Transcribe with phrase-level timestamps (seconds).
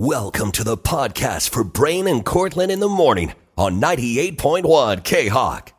[0.00, 5.72] Welcome to the podcast for Brian and Cortland in the morning on 98.1 K Hawk.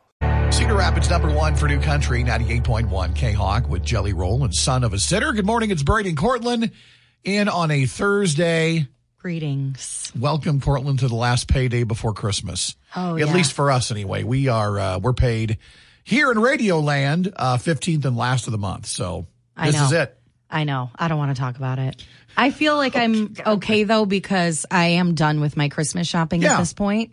[0.52, 4.84] Cedar Rapids number one for New Country, 98.1 K Hawk with Jelly Roll and Son
[4.84, 5.32] of a Sinner.
[5.32, 6.70] Good morning, it's Brady and Cortland
[7.24, 8.88] in on a Thursday.
[9.16, 10.12] Greetings.
[10.14, 12.76] Welcome, Cortland, to the last payday before Christmas.
[12.94, 13.32] Oh, At yeah.
[13.34, 14.22] least for us, anyway.
[14.22, 15.56] We are, uh, we're paid
[16.04, 18.84] here in Radio Land, uh, 15th and last of the month.
[18.84, 19.86] So I this know.
[19.86, 20.19] is it.
[20.50, 20.90] I know.
[20.98, 22.04] I don't want to talk about it.
[22.36, 26.54] I feel like I'm okay though because I am done with my Christmas shopping Yeah.
[26.54, 27.12] at this point.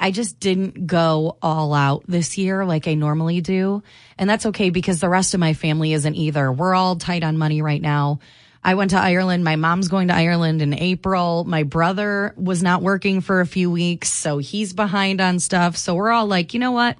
[0.00, 3.82] I just didn't go all out this year like I normally do.
[4.18, 6.50] And that's okay because the rest of my family isn't either.
[6.52, 8.18] We're all tight on money right now.
[8.62, 9.44] I went to Ireland.
[9.44, 11.44] My mom's going to Ireland in April.
[11.44, 15.76] My brother was not working for a few weeks, so he's behind on stuff.
[15.76, 16.96] So we're all like, you know what?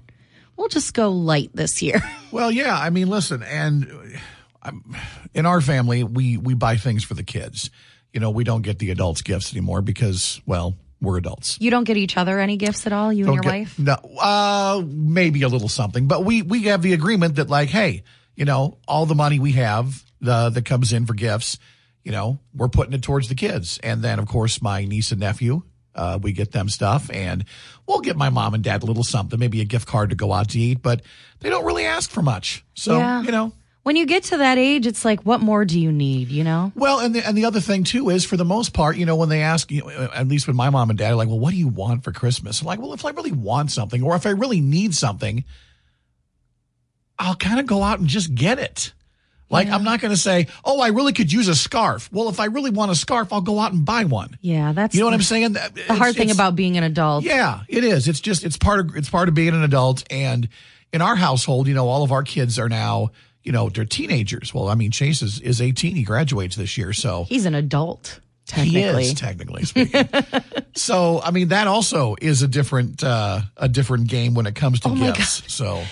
[0.56, 2.00] We'll just go light this year.
[2.30, 2.76] Well, yeah.
[2.76, 3.88] I mean, listen, and
[4.64, 4.96] um,
[5.34, 7.70] in our family, we we buy things for the kids.
[8.12, 11.58] You know, we don't get the adults gifts anymore because, well, we're adults.
[11.60, 13.78] You don't get each other any gifts at all, you and your get- wife?
[13.78, 18.04] No, uh, maybe a little something, but we we have the agreement that like, hey,
[18.36, 21.58] you know, all the money we have the that comes in for gifts,
[22.04, 25.20] you know, we're putting it towards the kids, and then of course my niece and
[25.20, 25.62] nephew.
[25.96, 27.44] Uh, we get them stuff and
[27.86, 30.32] we'll get my mom and dad a little something, maybe a gift card to go
[30.32, 31.02] out to eat, but
[31.38, 32.64] they don't really ask for much.
[32.74, 33.22] So, Yeah.
[33.22, 33.52] you know,
[33.84, 36.72] When you get to that age, it's like, what more do you need, you know?
[36.74, 39.14] Well, and the, and the other thing too is, for the most part, you know,
[39.14, 41.38] when they ask, you know, at least with my mom and dad, are like, well,
[41.38, 42.60] what do you want for Christmas?
[42.62, 45.44] I'm like, well, if I really want something, or if I really need something,
[47.18, 48.92] I'll kind of go out and just get it.
[49.50, 52.10] Like, I'm not going to say, oh, I really could use a scarf.
[52.10, 54.36] Well, if I really want a scarf, I'll go out and buy one.
[54.40, 55.52] Yeah, that's You know what the, I'm saying?
[55.52, 57.22] the hard thing about being an adult.
[57.22, 58.08] Yeah, it is.
[58.08, 60.02] It's just it's part of it's part of being an adult.
[60.10, 60.48] And
[60.92, 63.10] in our household, you know, all of our kids are now,
[63.44, 64.52] you know, they're teenagers.
[64.52, 65.94] Well, I mean, Chase is, is 18.
[65.94, 69.04] He graduates this year, so He's an adult, technically.
[69.04, 70.08] he is technically speaking.
[70.74, 74.80] so, I mean, that also is a different uh, a different game when it comes
[74.80, 75.52] to Oh gifts.
[75.52, 75.84] So,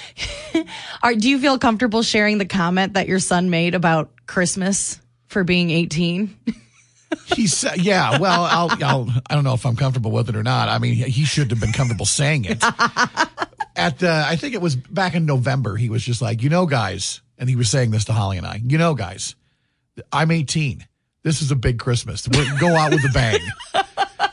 [1.02, 5.44] Are, do you feel comfortable sharing the comment that your son made about Christmas for
[5.44, 6.34] being 18?
[7.26, 10.42] he said, "Yeah, well, I'll, I'll I don't know if I'm comfortable with it or
[10.42, 10.70] not.
[10.70, 12.64] I mean, he, he should have been comfortable saying it."
[13.74, 15.76] At the, I think it was back in November.
[15.76, 18.46] He was just like, "You know, guys," and he was saying this to Holly and
[18.46, 18.60] I.
[18.64, 19.34] You know, guys,
[20.12, 20.86] I'm 18.
[21.24, 22.28] This is a big Christmas.
[22.28, 23.40] We go out with a bang.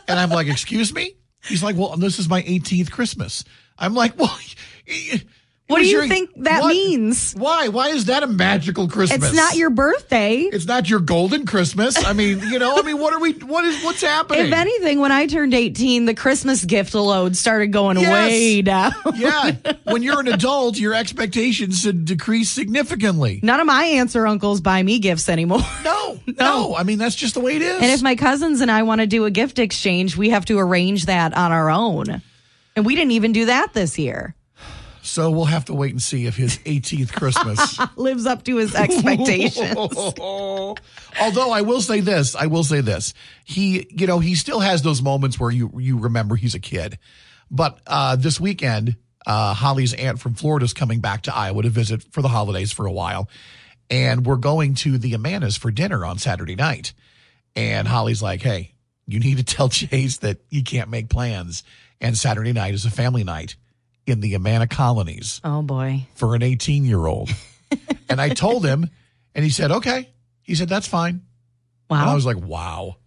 [0.08, 3.44] And I'm like, "Excuse me?" He's like, "Well, this is my 18th Christmas."
[3.80, 4.38] I'm like, "Well."
[5.70, 7.34] What do you your- think that what- means?
[7.38, 7.68] Why?
[7.68, 9.24] Why is that a magical Christmas?
[9.24, 10.40] It's not your birthday.
[10.42, 12.04] It's not your golden Christmas.
[12.04, 13.34] I mean, you know, I mean, what are we?
[13.34, 13.84] What is?
[13.84, 14.48] What's happening?
[14.48, 18.10] If anything, when I turned 18, the Christmas gift load started going Yes.
[18.32, 18.94] way down.
[19.16, 19.52] yeah,
[19.84, 23.40] when you're an adult, your expectations should decrease significantly.
[23.44, 25.62] None of my aunts or uncles buy me gifts anymore.
[25.86, 26.76] No, no.
[26.76, 27.76] I mean, that's just the way it is.
[27.82, 30.58] And if my cousins and I want to do a gift exchange, we have to
[30.58, 32.22] arrange that on our own.
[32.76, 34.36] And we didn't even do that this year.
[35.10, 37.80] So we'll have to wait and see if his 18th Christmas.
[37.98, 39.76] Lives up to his expectations.
[40.20, 43.14] Although I will say this, I will say this.
[43.44, 47.00] He, you know, he still has those moments where you you remember he's a kid.
[47.52, 51.70] But uh, this weekend, uh, Holly's aunt from Florida is coming back to Iowa to
[51.70, 53.28] visit for the holidays for a while,
[53.90, 56.94] and we're going to the Amanas for dinner on Saturday night.
[57.56, 58.76] And Holly's like, "Hey,
[59.08, 61.64] you need to tell Chase that you can't make plans,
[62.00, 63.56] and Saturday night is a family night
[64.10, 66.08] in the Amana colonies." oh boy.
[66.16, 67.30] for an 18 year old.
[68.10, 68.90] and I told him,
[69.36, 70.10] and he said, okay.
[70.42, 71.22] He said, that's fine.
[71.90, 72.98] And I was like, wow.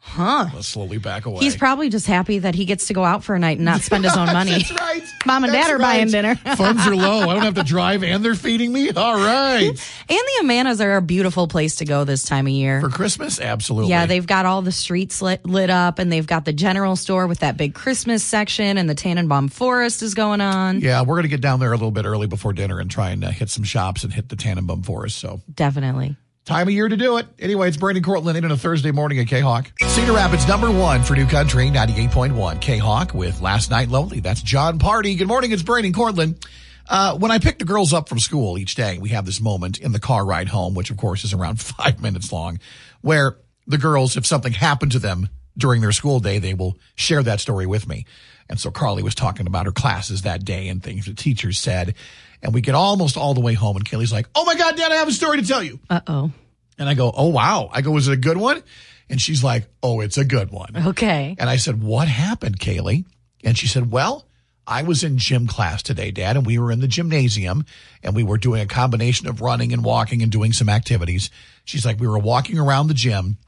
[0.00, 0.46] Huh.
[0.54, 1.40] Let's slowly back away.
[1.40, 3.82] He's probably just happy that he gets to go out for a night and not
[3.82, 4.52] spend his own money.
[4.52, 5.02] That's right.
[5.26, 6.34] Mom and That's dad are buying dinner.
[6.34, 7.28] Funds are low.
[7.28, 8.90] I don't have to drive and they're feeding me.
[8.90, 9.72] All right.
[10.10, 12.80] And the Amanas are a beautiful place to go this time of year.
[12.80, 13.38] For Christmas?
[13.40, 13.90] Absolutely.
[13.90, 17.26] Yeah, they've got all the streets lit, lit up, and they've got the general store
[17.26, 20.80] with that big Christmas section, and the Tannenbaum Forest is going on.
[20.80, 23.10] Yeah, we're going to get down there a little bit early before dinner and try
[23.10, 25.18] and uh, hit some shops and hit the Tannenbaum Forest.
[25.18, 26.16] So Definitely.
[26.48, 27.26] Time of year to do it.
[27.38, 29.70] Anyway, it's Brandon Cortland in on a Thursday morning at K-Hawk.
[29.82, 34.20] Cedar Rapids number one for New Country, 98.1 K-Hawk with Last Night Lonely.
[34.20, 35.18] That's Jon Pardi.
[35.18, 35.52] Good morning.
[35.52, 36.42] It's Brandon Cortland.
[36.88, 39.76] Uh, when I pick the girls up from school each day, we have this moment
[39.76, 42.60] in the car ride home, which of course is around five minutes long,
[43.02, 43.36] where
[43.66, 45.28] the girls, if something happened to them
[45.58, 48.06] during their school day, they will share that story with me.
[48.48, 51.94] And so Carly was talking about her classes that day and things the teachers said.
[52.42, 54.92] And we get almost all the way home and Kaylee's like, Oh my God, Dad,
[54.92, 55.80] I have a story to tell you.
[55.90, 56.32] Uh oh.
[56.78, 57.68] And I go, Oh wow.
[57.72, 58.62] I go, is it a good one?
[59.10, 60.76] And she's like, Oh, it's a good one.
[60.88, 61.34] Okay.
[61.38, 63.04] And I said, What happened, Kaylee?
[63.44, 64.26] And she said, Well,
[64.66, 67.64] I was in gym class today, Dad, and we were in the gymnasium
[68.02, 71.30] and we were doing a combination of running and walking and doing some activities.
[71.64, 73.38] She's like, We were walking around the gym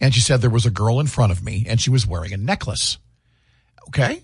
[0.00, 2.32] And she said there was a girl in front of me and she was wearing
[2.32, 2.98] a necklace.
[3.88, 4.22] Okay.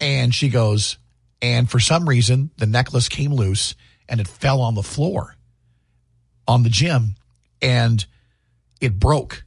[0.00, 0.98] And she goes,
[1.40, 3.74] and for some reason, the necklace came loose
[4.08, 5.36] and it fell on the floor
[6.46, 7.14] on the gym
[7.60, 8.04] and
[8.80, 9.44] it broke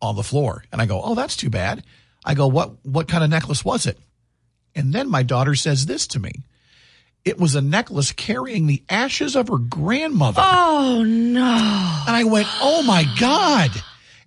[0.00, 0.64] on the floor.
[0.72, 1.84] And I go, Oh, that's too bad.
[2.24, 3.98] I go, What what kind of necklace was it?
[4.74, 6.32] And then my daughter says this to me.
[7.24, 10.42] It was a necklace carrying the ashes of her grandmother.
[10.44, 12.04] Oh no.
[12.06, 13.70] And I went, Oh my God.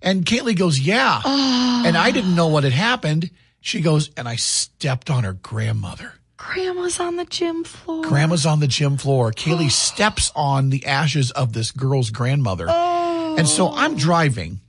[0.02, 1.20] And Kaylee goes, Yeah.
[1.24, 1.82] Oh.
[1.86, 3.30] And I didn't know what had happened.
[3.60, 6.14] She goes, and I stepped on her grandmother.
[6.46, 8.02] Grandma's on the gym floor.
[8.02, 9.30] Grandma's on the gym floor.
[9.30, 12.66] Kaylee steps on the ashes of this girl's grandmother.
[12.68, 13.36] Oh.
[13.38, 14.60] And so I'm driving,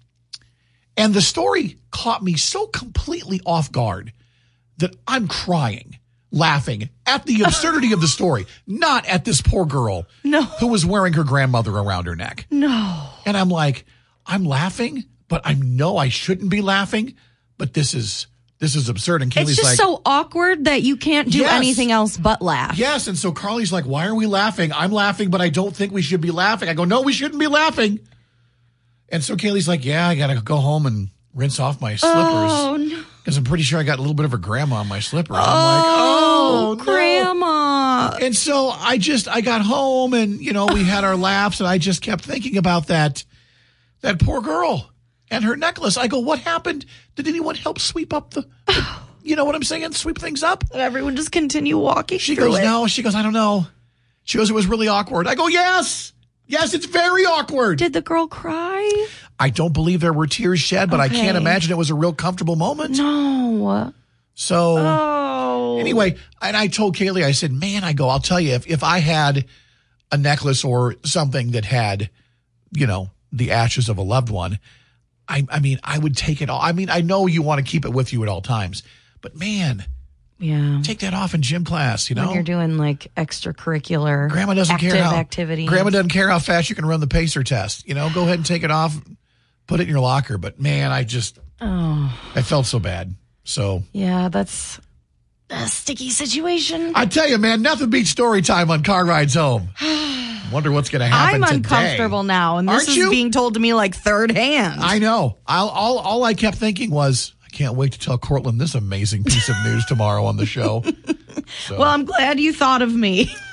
[0.98, 4.12] and the story caught me so completely off guard
[4.78, 5.98] that I'm crying,
[6.32, 10.44] laughing at the absurdity of the story, not at this poor girl No.
[10.44, 12.46] who was wearing her grandmother around her neck.
[12.52, 13.10] No.
[13.26, 13.86] And I'm like,
[14.26, 17.16] I'm laughing, but I know I shouldn't be laughing,
[17.58, 18.28] but this is
[18.62, 19.24] this is absurd.
[19.24, 21.52] And Kaylee's It's just like, so awkward that you can't do Yes.
[21.52, 22.78] anything else but laugh.
[22.78, 23.08] Yes.
[23.08, 24.72] And so Carly's like, why are we laughing?
[24.72, 26.70] I'm laughing, but I don't think we should be laughing.
[26.70, 28.00] I go, no, we shouldn't be laughing.
[29.10, 32.52] And so Kaylee's like, yeah, I got to go home and rinse off my slippers
[32.54, 33.04] Oh no.
[33.24, 35.38] because I'm pretty sure I got a little bit of a grandma on my slippers.
[35.40, 36.84] I'm like, oh, oh, no.
[36.84, 38.18] grandma.
[38.22, 41.68] And so I just, I got home and, you know, we had our laughs and
[41.68, 43.24] I just kept thinking about that,
[44.02, 44.91] that poor girl
[45.32, 45.98] and her necklace.
[45.98, 46.86] I go, what happened?
[47.16, 48.46] Did anyone help sweep up the,
[49.24, 49.94] you know what I'm saying?
[49.94, 50.64] Sweep things up?
[50.74, 52.20] Everyone just continue walking.
[52.20, 52.64] She goes, it.
[52.64, 52.86] no.
[52.86, 53.66] She goes, I don't know.
[54.24, 55.26] She goes, it was really awkward.
[55.26, 56.14] I go, yes.
[56.46, 57.80] Yes, it's very awkward.
[57.80, 59.08] Did the girl cry?
[59.40, 62.14] I don't believe there were tears shed, but I can't imagine it was a real
[62.14, 62.98] comfortable moment.
[62.98, 63.94] No.
[64.36, 65.78] So Oh.
[65.80, 68.84] anyway, and I told Kaylee, I said, man, I go, I'll tell you, if, if
[68.84, 69.46] I had
[70.12, 72.10] a necklace or something that had,
[72.72, 74.60] you know, the ashes of a loved one,
[75.28, 76.60] I, I mean, I would take it all.
[76.62, 78.84] I mean, I know you want to keep it with you at all times,
[79.22, 79.86] but man,
[80.40, 80.82] Yeah.
[80.84, 82.26] take that off in gym class, you know?
[82.28, 85.70] When you're doing like extracurricular Grandma doesn't care how activities.
[85.70, 87.88] Grandma doesn't care how fast you can run the pacer test.
[87.88, 89.00] You know, go ahead and take it off,
[89.68, 90.38] put it in your locker.
[90.38, 92.20] But man, I just Oh.
[92.36, 93.14] I felt so bad.
[93.44, 94.80] So Yeah, that's
[95.52, 96.94] a sticky situation.
[96.96, 99.70] I tell you, man, nothing beats story time on car rides home.
[100.52, 101.56] Wonder what's going to happen I'm today.
[101.58, 103.10] uncomfortable now, and this Aren't is you?
[103.10, 104.82] being told to me like third hand.
[104.82, 105.38] I know.
[105.48, 109.24] I'll, all all I kept thinking was, I can't wait to tell Cortland this amazing
[109.24, 110.84] piece of news tomorrow on the show.
[111.68, 113.34] So, well, I'm glad you thought of me.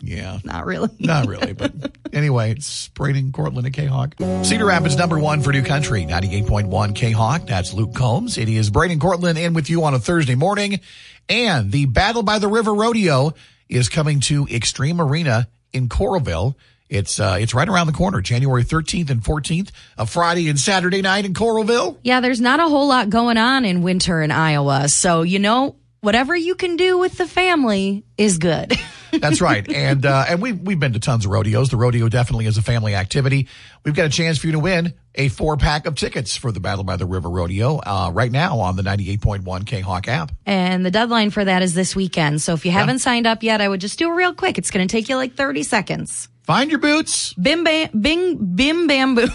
[0.00, 0.38] yeah.
[0.44, 0.88] Not really.
[0.98, 1.72] Not really, but
[2.12, 4.14] anyway, it's Braden Cortland at K-Hawk.
[4.42, 7.46] Cedar Rapids number one for New Country, 98.1 K-Hawk.
[7.46, 8.38] That's Luke Combs.
[8.38, 10.80] It is Braden Cortland in with you on a Thursday morning.
[11.28, 13.34] And the Battle by the River Rodeo
[13.68, 16.54] is coming to Xtream Arena in Coralville.
[16.88, 21.02] It's, uh, it's right around the corner, January 13th and 14th, a Friday and Saturday
[21.02, 21.98] night in Coralville.
[22.02, 24.88] Yeah, there's not a whole lot going on in winter in Iowa.
[24.88, 28.72] So, you know, whatever you can do with the family is good.
[29.12, 29.68] That's right.
[29.70, 31.70] And uh, and we've we've been to tons of rodeos.
[31.70, 33.48] The rodeo definitely is a family activity.
[33.84, 36.60] We've got a chance for you to win a four pack of tickets for the
[36.60, 40.32] Battle by the River Rodeo uh, right now on the 98.1 K Hawk app.
[40.46, 42.40] and the deadline for that is this weekend.
[42.42, 44.58] So if you haven't signed up yet, I would just do it real quick.
[44.58, 46.28] It's going to take you like 30 seconds.
[46.44, 47.32] Find your boots.
[47.34, 49.30] Bim bam, bing, bim bam boom.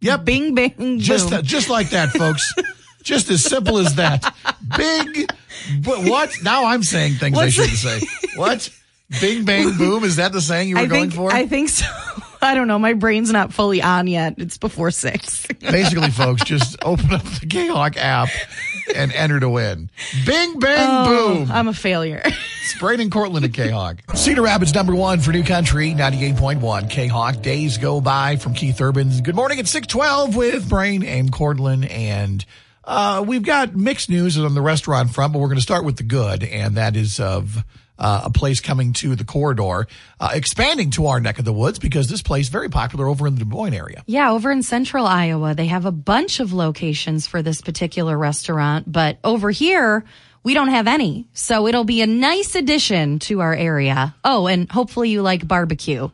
[0.00, 0.24] Yep.
[0.24, 0.98] Bing bang boom.
[0.98, 2.52] Just uh, just like that, folks.
[3.02, 4.34] just as simple as that.
[4.76, 5.30] Big.
[5.82, 6.32] But what?
[6.42, 8.00] Now I'm saying things I shouldn't say.
[8.36, 8.70] What?
[9.20, 10.04] Bing bang boom.
[10.04, 11.32] Is that the saying you were I going think, for?
[11.32, 11.86] I think so.
[12.42, 12.78] I don't know.
[12.78, 14.34] My brain's not fully on yet.
[14.38, 15.46] It's before six.
[15.60, 18.28] Basically, folks, just open up the K Hawk app
[18.94, 19.90] and enter to win.
[20.24, 21.50] Bing bang oh, boom.
[21.50, 22.22] I'm a failure.
[22.24, 23.98] It's Braden Cortland at K-Hawk.
[24.16, 27.40] Cedar Rapids number one for New Country, 98.1 K-Hawk.
[27.40, 31.84] Days go by from Keith Urban's Good Morning at 612 with Brian and Cortland.
[31.84, 32.44] And
[32.86, 35.96] uh, we've got mixed news on the restaurant front, but we're going to start with
[35.96, 37.64] the good, and that is of
[37.98, 39.86] uh, a place coming to the corridor,
[40.20, 43.26] uh, expanding to our neck of the woods because this place is very popular over
[43.26, 44.02] in the Des Moines area.
[44.06, 48.90] Yeah, over in central Iowa, they have a bunch of locations for this particular restaurant,
[48.90, 50.04] but over here,
[50.42, 51.26] we don't have any.
[51.32, 54.14] So it'll be a nice addition to our area.
[54.24, 56.08] Oh, and hopefully you like barbecue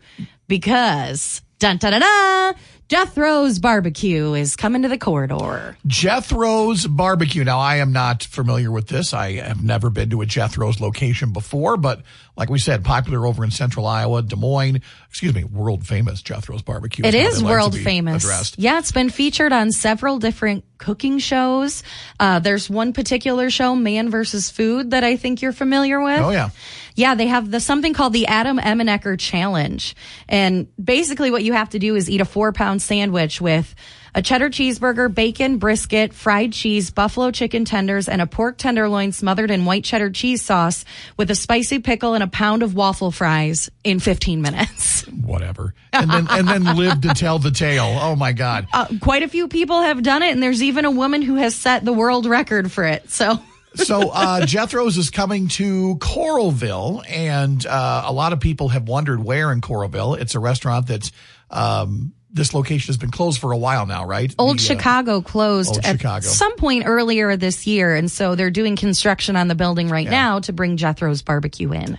[0.48, 2.58] because dun da da da,
[2.92, 5.78] Jethro's barbecue is coming to the corridor.
[5.86, 7.42] Jethro's Barbecue.
[7.42, 9.14] Now, I am not familiar with this.
[9.14, 12.02] I have never been to a Jethro's location before, but
[12.36, 16.62] like we said, popular over in central Iowa, Des Moines, excuse me, world famous Jethro's
[16.62, 17.04] Barbecue.
[17.04, 18.24] It is like world famous.
[18.24, 18.58] Addressed.
[18.58, 21.82] Yeah, it's been featured on several different cooking shows.
[22.18, 26.20] Uh, there's one particular show, Man versus Food, that I think you're familiar with.
[26.20, 26.50] Oh, yeah.
[26.94, 29.94] Yeah, they have the something called the Adam Emmenecker Challenge.
[30.28, 33.74] And basically what you have to do is eat a four pound sandwich with
[34.14, 39.50] a cheddar cheeseburger, bacon, brisket, fried cheese, buffalo chicken tenders, and a pork tenderloin smothered
[39.50, 40.84] in white cheddar cheese sauce
[41.16, 45.06] with a spicy pickle and a pound of waffle fries in 15 minutes.
[45.22, 45.74] Whatever.
[45.92, 47.98] And then and then live to tell the tale.
[48.00, 48.66] Oh my God.
[48.72, 51.54] Uh, quite a few people have done it, and there's even a woman who has
[51.54, 53.10] set the world record for it.
[53.10, 53.38] So.
[53.74, 59.24] so uh, Jethro's is coming to Coralville, and uh, a lot of people have wondered
[59.24, 60.18] where in Coralville.
[60.18, 61.12] It's a restaurant that's
[61.50, 64.34] um, this location has been closed for a while now, right?
[64.38, 66.26] Old The, uh, Chicago closed Old at Chicago.
[66.26, 70.40] some point earlier this year, and so they're doing construction on the building right now
[70.40, 71.98] to bring Jethro's barbecue in.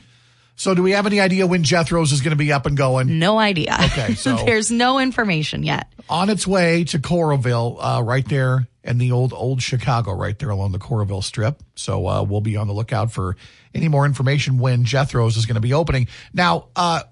[0.56, 3.20] so, do we have any idea when Jethro's is going to be up and going?
[3.20, 3.78] No idea.
[3.86, 5.88] Okay, so- there's no information yet.
[6.10, 10.50] On its way to Coralville, uh, right there in the old old Chicago, right there
[10.50, 11.62] along the Coralville Strip.
[11.76, 13.38] So uh, we'll be on the lookout for
[13.74, 16.08] any more information when Jethro's is going to be opening.
[16.34, 17.04] Now, uh,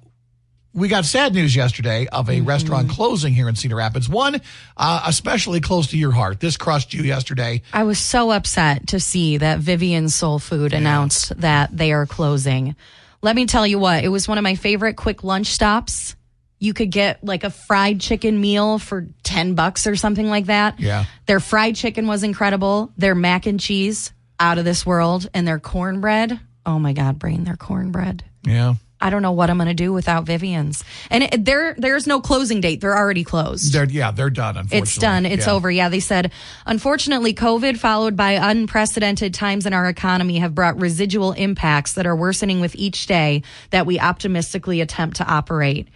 [0.73, 4.07] we got sad news yesterday of a restaurant closing here in Cedar Rapids.
[4.07, 4.41] One,
[4.77, 6.39] uh, especially close to your heart.
[6.39, 7.61] This crushed you yesterday.
[7.73, 12.75] I was so upset to see that Vivian Soul Food announced that they are closing.
[13.21, 16.15] Let me tell you what, it was one of my favorite quick lunch stops.
[16.57, 20.79] You could get like a fried chicken meal for 10 bucks or something like that.
[20.79, 21.05] Yeah.
[21.25, 22.93] Their fried chicken was incredible.
[22.97, 26.39] Their mac and cheese out of this world and their cornbread.
[26.65, 28.23] Oh my God, Brian, their cornbread.
[28.43, 28.75] Yeah.
[29.01, 30.83] I don't know what I'm going to do without Vivian's.
[31.09, 32.81] And it, there, there's no closing date.
[32.81, 33.73] They're already closed.
[33.73, 34.79] They're, yeah, they're done, unfortunately.
[34.79, 35.25] It's done.
[35.25, 35.53] It's Yeah.
[35.53, 35.71] over.
[35.71, 36.31] Yeah, they said,
[36.65, 42.15] unfortunately, COVID followed by unprecedented times in our economy have brought residual impacts that are
[42.15, 45.87] worsening with each day that we optimistically attempt to operate.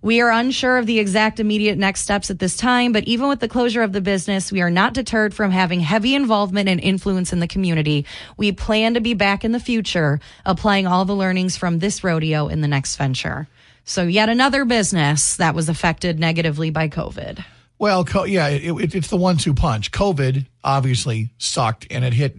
[0.00, 3.40] We are unsure of the exact immediate next steps at this time, but even with
[3.40, 7.32] the closure of the business, we are not deterred from having heavy involvement and influence
[7.32, 8.06] in the community.
[8.36, 12.46] We plan to be back in the future, applying all the learnings from this rodeo
[12.46, 13.48] in the next venture.
[13.84, 17.44] So, yet another business that was affected negatively by COVID.
[17.78, 19.90] Well, co- yeah, it, it, it's the one-two punch.
[19.92, 22.36] COVID obviously sucked, and it hit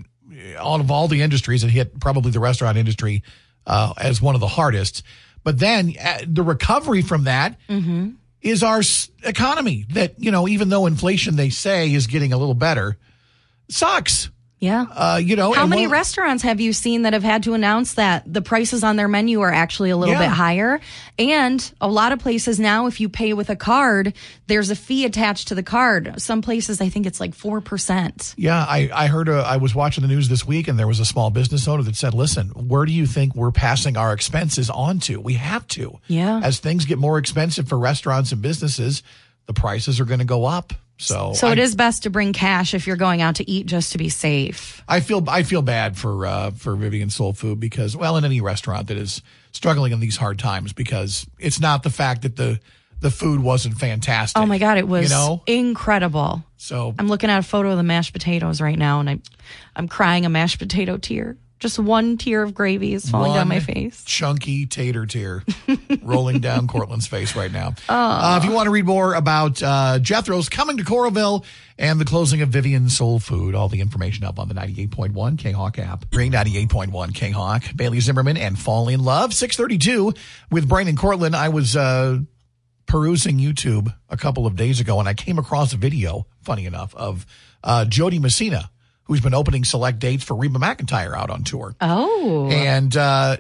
[0.58, 3.24] out of all the industries, it hit probably the restaurant industry
[3.66, 5.04] uh, as one of the hardest.
[5.43, 7.58] But then uh, the recovery from that
[8.41, 9.86] is our s- economy.
[9.93, 12.98] That you know, even though inflation they say is getting a little better,
[13.69, 14.29] sucks.
[14.60, 14.86] Yeah.
[14.94, 18.24] Uh, you know, How many restaurants have you seen that have had to announce that
[18.32, 20.20] the prices on their menu are actually a little Yeah.
[20.20, 20.82] bit higher?
[21.18, 24.13] And a lot of places now, if you pay with a card,
[24.48, 26.13] there's a fee attached to the card.
[26.18, 28.34] Some places, I think it's like 4%.
[28.38, 31.00] Yeah, I, I heard, uh, I was watching the news this week and there was
[31.00, 34.70] a small business owner that said, listen, where do you think we're passing our expenses
[34.70, 35.22] on to?
[35.22, 36.00] We have to.
[36.08, 36.42] Yeah.
[36.44, 39.04] As things get more expensive for restaurants and businesses,
[39.50, 40.74] the prices are going to go up.
[41.00, 43.65] So, So I, it is best to bring cash if you're going out to eat
[43.65, 44.84] just to be safe.
[44.88, 48.41] I feel, I feel bad for, uh, for Vivian Soul Food because, well, in any
[48.41, 52.60] restaurant that is struggling in these hard times because it's not the fact that the,
[53.00, 54.39] the food wasn't fantastic.
[54.39, 55.41] Oh my God, it was You know?
[55.48, 56.44] incredible.
[56.58, 59.20] So I'm looking at a photo of the mashed potatoes right now and I,
[59.75, 61.38] I'm crying a mashed potato tear.
[61.60, 64.01] Just one tear of gravy is falling down my face.
[64.06, 65.44] Chunky tater tear
[66.01, 67.74] rolling down Cortland's face right now.
[67.89, 71.44] Uh, if you want to read more about uh, Jethro's coming to Coralville
[71.78, 75.80] and the closing of Vivian Soul Food, all the information up on the 98.1 K-Hawk
[75.80, 76.06] app.
[76.13, 77.63] Ring 98.1 K-Hawk.
[77.75, 79.34] Bailey Zimmerman and Fall in Love.
[79.34, 80.13] 632
[80.50, 81.36] with Brian and Cortland.
[81.36, 82.20] I was uh,
[82.86, 86.96] perusing YouTube a couple of days ago and I came across a video, funny enough,
[86.96, 87.25] of
[87.63, 88.72] uh, Jo Dee Messina,
[89.10, 92.48] who's been opening select dates for Reba McEntire out on tour Oh.
[92.50, 93.38] and uh,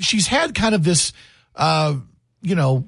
[0.00, 1.12] she's had kind of this,
[1.56, 1.94] uh,
[2.42, 2.84] you know,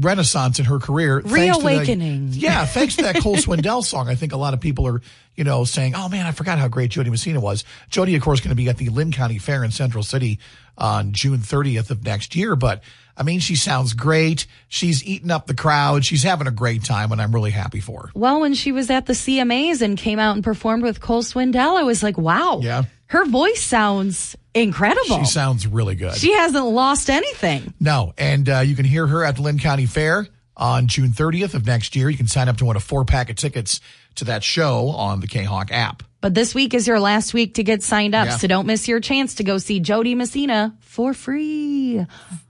[0.00, 1.20] renaissance in her career.
[1.20, 2.28] thanks to the- Reawakening.
[2.32, 4.08] yeah, thanks to that Cole Swindell song.
[4.08, 5.02] I think a lot of people are,
[5.36, 8.16] you know, saying, "Oh man, I forgot how great Jo Dee Messina was." Jo Dee,
[8.16, 10.38] of course, going to be at the Linn County Fair in Central City
[10.78, 12.56] on June 30th of next year.
[12.56, 12.82] But
[13.16, 14.46] I mean, she sounds great.
[14.68, 16.04] She's eating up the crowd.
[16.04, 18.10] She's having a great time, and I'm really happy for her.
[18.14, 21.76] Well, when she was at the CMAs and came out and performed with Cole Swindell,
[21.78, 22.58] I was like, wow.
[22.62, 22.84] Yeah.
[23.06, 25.18] Her voice sounds incredible.
[25.18, 26.14] She sounds really good.
[26.16, 27.72] She hasn't lost anything.
[27.78, 31.54] No, and uh, you can hear her at the Linn County Fair on June 30th
[31.54, 32.08] of next year.
[32.10, 33.80] You can sign up to win a four pack of tickets
[34.16, 36.02] to that show on the K-Hawk app.
[36.20, 38.36] But this week is your last week to get signed up, Yeah.
[38.38, 42.04] so don't miss your chance to go see Jo Dee Messina for free.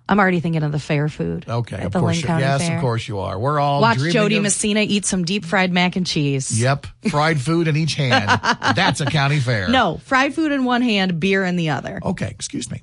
[0.08, 1.46] I'm already thinking of the fair food.
[1.48, 2.16] Okay, at of the course.
[2.16, 2.76] Linn You, County yes, Fair.
[2.76, 3.38] of course you are.
[3.38, 6.60] We're all Watch Jo Dee of- Messina eat some deep fried mac and cheese.
[6.60, 8.28] Yep, fried food in each hand.
[8.76, 9.68] That's a county fair.
[9.68, 12.00] No, fried food in one hand, beer in the other.
[12.04, 12.82] Okay, excuse me.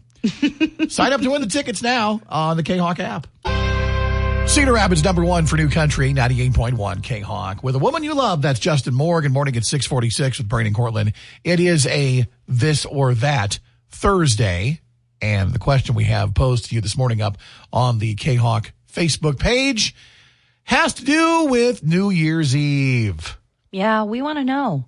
[0.90, 3.28] Sign up to win the tickets now on the K-Hawk app.
[4.48, 7.64] Cedar Rapids number one for New Country, 98.1 K-Hawk.
[7.64, 9.32] With a woman you love, that's Justin Morgan.
[9.32, 11.14] Morning at 646 with Brandon Cortland.
[11.44, 13.60] It is a this or that
[13.90, 14.82] Thursday.
[15.22, 17.38] And the question we have posed to you this morning up
[17.72, 19.96] on the K-Hawk Facebook page
[20.64, 23.38] has to do with New Year's Eve.
[23.72, 24.86] Yeah, we want to know.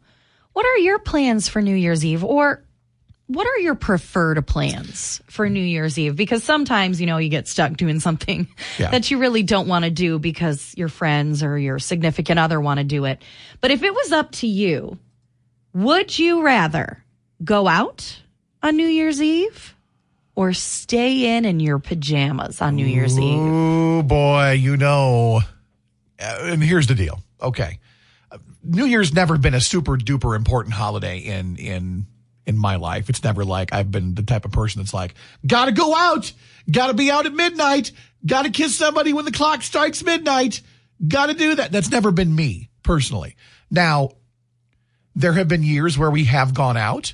[0.53, 2.23] What are your plans for New Year's Eve?
[2.23, 2.63] Or
[3.27, 6.15] what are your preferred plans for New Year's Eve?
[6.15, 8.47] Because sometimes, you know, you get stuck doing something
[8.79, 8.91] Yeah.
[8.91, 12.79] that you really don't want to do because your friends or your significant other want
[12.79, 13.21] to do it.
[13.61, 14.97] But if it was up to you,
[15.73, 17.03] would you rather
[17.43, 18.19] go out
[18.61, 19.75] on New Year's Eve
[20.35, 23.39] or stay in in your pajamas on New Year's Eve?
[23.39, 25.41] Oh boy, you know.
[26.19, 27.19] Uh, and here's the deal.
[27.41, 27.79] Okay.
[28.31, 32.07] Uh, New Year's never been a super duper important holiday in in
[32.45, 33.09] in my life.
[33.09, 36.31] It's never like I've been the type of person that's like, "Got to go out.
[36.69, 37.91] Got to be out at midnight.
[38.25, 40.61] Got to kiss somebody when the clock strikes midnight.
[41.07, 43.35] Got to do that." That's never been me personally.
[43.69, 44.11] Now,
[45.15, 47.13] there have been years where we have gone out,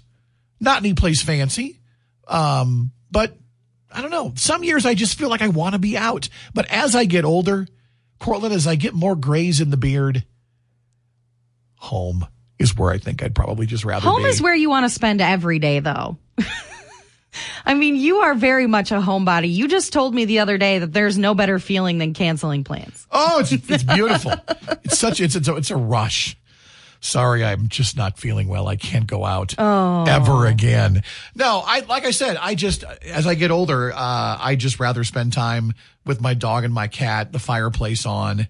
[0.59, 1.79] not any place fancy,
[2.27, 3.35] um, but
[3.91, 4.33] I don't know.
[4.35, 6.29] Some years I just feel like I want to be out.
[6.53, 7.67] But as I get older,
[8.19, 10.23] Cortland, as I get more grays in the beard,
[11.77, 14.29] home is where I think I'd probably just rather Home be.
[14.29, 16.17] is where you want to spend every day, though.
[17.65, 19.53] I mean, you are very much a homebody.
[19.53, 23.07] You just told me the other day that there's no better feeling than canceling plans.
[23.11, 24.33] oh, it's it's beautiful.
[24.83, 26.35] it's such it's it's a, it's a rush.
[27.01, 28.67] Sorry, I'm just not feeling well.
[28.67, 31.01] I can't go out ever again.
[31.33, 35.03] No, I like I said, I just as I get older, uh, I just rather
[35.03, 35.73] spend time
[36.05, 38.47] with my dog and my cat, the fireplace on,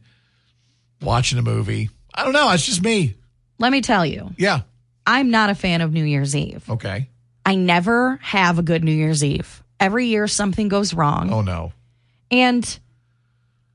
[1.01, 1.89] watching a movie.
[2.13, 2.51] I don't know.
[2.51, 3.15] It's just me.
[3.59, 4.61] Let me tell you, Yeah.
[5.05, 6.69] I'm not a fan of New Year's Eve.
[6.69, 7.09] Okay.
[7.45, 9.63] I never have a good New Year's Eve.
[9.79, 11.31] Every year something goes wrong.
[11.31, 11.73] Oh no.
[12.29, 12.79] And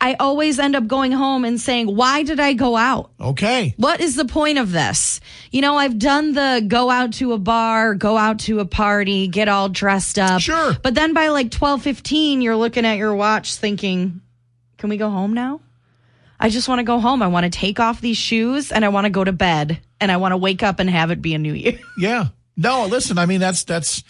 [0.04, 3.10] I always end up going home and saying, why did I go out?
[3.18, 3.72] Okay.
[3.78, 5.18] What is the point of this?
[5.50, 9.28] You know, I've done the go out to a bar, go out to a party,
[9.28, 10.42] get all dressed up.
[10.42, 10.76] Sure.
[10.82, 14.20] But then by like 12, 15, you're looking at your watch thinking,
[14.76, 15.62] can we go home now?
[16.38, 17.22] I just want to go home.
[17.22, 20.12] I want to take off these shoes and I want to go to bed and
[20.12, 21.78] I want to wake up and have it be a new year.
[21.98, 22.26] Yeah.
[22.58, 24.04] No, listen, I mean that's that's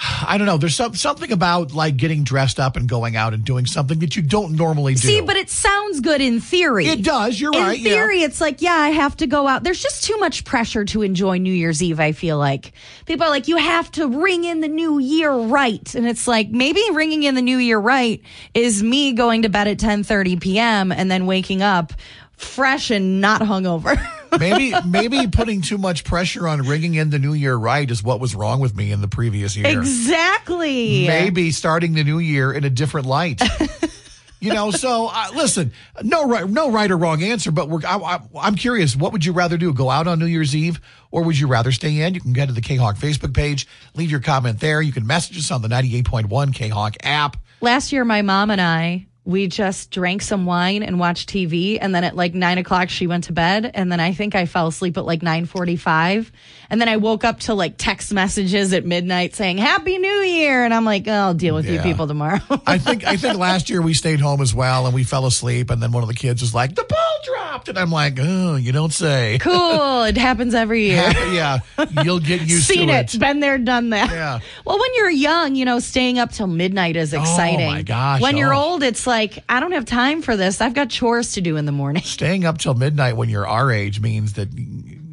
[0.00, 0.58] I don't know.
[0.58, 4.14] There's some, something about like getting dressed up and going out and doing something that
[4.14, 5.00] you don't normally do.
[5.00, 6.86] See, but it sounds good in theory.
[6.86, 7.40] it does.
[7.40, 7.78] You're in right.
[7.78, 9.64] In theory, it's like, yeah, I have to go out.
[9.64, 12.72] There's just too much pressure to enjoy New Year's Eve, I feel like.
[13.06, 15.94] People are like, you have to ring in the new year right.
[15.96, 18.22] And it's like, maybe ringing in the new year right
[18.54, 20.92] is me going to bed at 10.30 p.m.
[20.92, 21.92] and then waking up
[22.36, 24.00] fresh and not hungover.
[24.38, 28.20] maybe maybe putting too much pressure on ringing in the new year right is what
[28.20, 29.78] was wrong with me in the previous year.
[29.78, 31.06] exactly.
[31.06, 33.42] Maybe starting the new year in a different light.
[34.40, 37.96] you know, so uh, listen, no right, no right or wrong answer, but we're, I,
[37.96, 38.94] I, I'm curious.
[38.94, 39.72] What would you rather do?
[39.72, 42.14] Go out on New Year's Eve, or would you rather stay in?
[42.14, 44.80] You can get to the K Hawk Facebook page, leave your comment there.
[44.80, 47.36] You can message us on the 98.1 K Hawk app.
[47.60, 51.76] Last year, my mom and I, we just drank some wine and watched TV.
[51.78, 53.70] And then at like nine o'clock, she went to bed.
[53.74, 56.32] And then I think I fell asleep at like 945.
[56.70, 60.64] And then I woke up to like text messages at midnight saying, Happy New Year.
[60.64, 62.40] And I'm like, oh, I'll deal with you people tomorrow.
[62.66, 65.70] I think I think last year we stayed home as well, and we fell asleep,
[65.70, 68.56] and then one of the kids was like, "The ball dropped," and I'm like, "Oh,
[68.56, 70.02] you don't say." cool.
[70.04, 71.10] It happens every year.
[71.32, 71.60] yeah,
[72.02, 73.14] you'll get used Seen to it.
[73.14, 73.18] it.
[73.18, 74.10] Been there, done that.
[74.10, 74.40] Yeah.
[74.64, 77.68] Well, when you're young, you know, staying up till midnight is exciting.
[77.68, 78.58] Oh my gosh, When you're oh.
[78.58, 80.60] old, it's like, I don't have time for this.
[80.60, 82.02] I've got chores to do in the morning.
[82.02, 84.48] Staying up till midnight when you're our age means that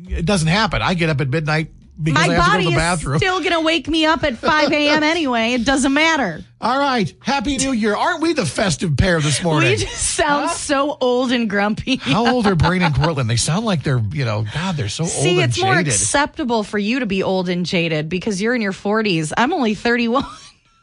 [0.09, 0.81] it doesn't happen.
[0.81, 2.77] I get up at midnight because My I have to go body to the is
[2.77, 3.17] bathroom.
[3.19, 5.03] still going to wake me up at 5 a.m.
[5.03, 5.53] anyway.
[5.53, 6.43] It doesn't matter.
[6.59, 7.95] All right, Happy New Year!
[7.95, 9.69] Aren't we the festive pair this morning?
[9.71, 11.97] We just sound so old and grumpy.
[11.97, 13.29] How old are Brian and Cortland?
[13.29, 15.53] They sound like they're, you know, God, they're so See, old and jaded.
[15.53, 18.71] See, it's more acceptable for you to be old and jaded because you're in your
[18.71, 19.31] 40s.
[19.37, 20.25] I'm only 31.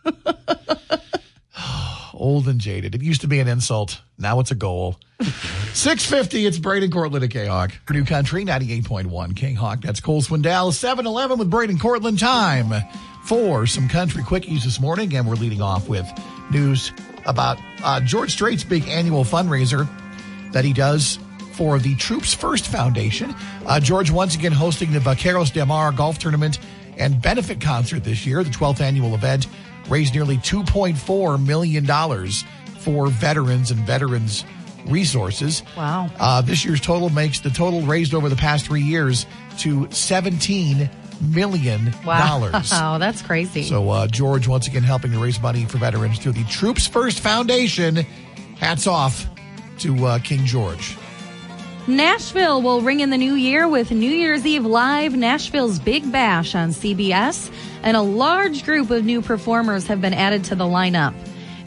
[2.15, 2.95] old and jaded.
[2.95, 4.01] It used to be an insult.
[4.19, 5.01] Now it's a goal.
[5.75, 7.73] 650, it's Braden Cortland at K-Hawk.
[7.91, 9.81] New Country, 98.1 K-Hawk.
[9.81, 10.71] That's Cole Swindell.
[10.71, 12.19] 7-Eleven with Braden Cortland.
[12.19, 12.73] Time
[13.25, 15.15] for some country quickies this morning.
[15.17, 16.07] And we're leading off with
[16.51, 16.93] news
[17.25, 19.89] about uh, George Strait's big annual fundraiser
[20.53, 21.19] that he does
[21.55, 23.35] for the Troops First Foundation.
[23.65, 26.59] Uh, George once again hosting the Vaqueros del Mar golf tournament
[26.99, 28.45] and benefit concert this year.
[28.45, 29.47] The 12th annual event
[29.89, 31.87] raised nearly $2.4 million
[32.79, 34.45] for veterans and veterans
[34.87, 35.63] resources.
[35.77, 36.11] Wow.
[36.19, 39.27] Uh, this year's total makes the total raised over the past three years
[39.59, 40.91] to $17
[41.35, 41.93] million.
[42.05, 42.51] Wow.
[42.71, 43.63] Wow, that's crazy.
[43.63, 47.21] So uh, George once again helping to raise money for veterans through the Troops First
[47.21, 47.97] Foundation.
[48.59, 49.27] Hats off
[49.79, 50.97] to uh, King George.
[51.89, 56.55] Nashville will ring in the new year with New Year's Eve Live, Nashville's Big Bash
[56.55, 57.51] on CBS,
[57.83, 61.13] and a large group of new performers have been added to the lineup.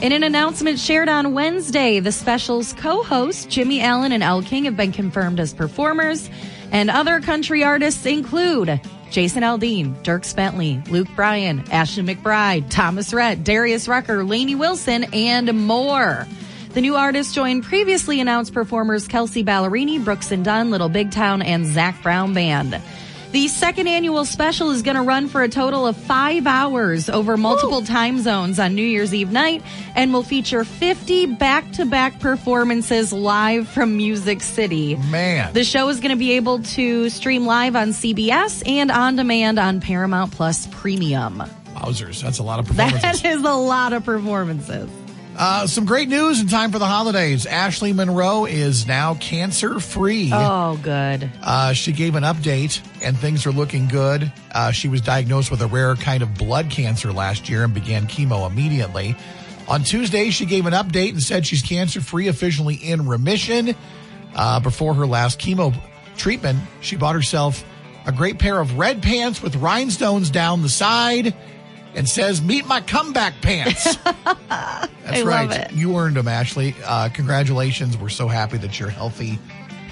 [0.01, 4.65] In an announcement shared on Wednesday, the special's co hosts, Jimmy Allen and Elle King,
[4.65, 6.29] have been confirmed as performers,
[6.71, 13.45] and other country artists include Jason Aldean, Dierks Bentley, Luke Bryan, Ashley McBryde, Thomas Rhett,
[13.45, 16.27] Darius Rucker, Lainey Wilson, and more.
[16.73, 21.41] The new artists join previously announced performers Kelsea Ballerini, Brooks and Dunn, Little Big Town,
[21.41, 22.81] and Zac Brown Band.
[23.35, 27.35] The second annual special is going to run for a total of five hours over
[27.35, 27.85] multiple Ooh.
[27.85, 29.61] time zones on New Year's Eve night
[29.93, 34.95] and will feature 50 back to back performances live from Music City.
[34.95, 35.51] Man.
[35.51, 39.59] The show is going to be able to stream live on CBS and on demand
[39.59, 41.43] on Paramount Plus Premium.
[41.73, 43.01] Wowzers, that's a lot of performances.
[43.21, 44.89] That is a lot of performances.
[45.37, 47.45] Uh, some great news in time for the holidays.
[47.45, 50.29] Ashley Monroe is now cancer free.
[50.33, 51.29] Oh, good.
[51.41, 54.31] Uh, she gave an update and things are looking good.
[54.53, 58.07] Uh, she was diagnosed with a rare kind of blood cancer last year and began
[58.07, 59.15] chemo immediately.
[59.67, 63.75] On Tuesday, she gave an update and said she's cancer free, officially in remission.
[64.35, 65.75] Uh, before her last chemo
[66.15, 67.65] treatment, she bought herself
[68.05, 71.33] a great pair of red pants with rhinestones down the side
[71.95, 73.95] and says, Meet my comeback pants.
[74.49, 75.71] That's right.
[75.71, 76.75] You earned them, Ashley.
[76.85, 77.97] Uh, congratulations.
[77.97, 79.39] We're so happy that you're healthy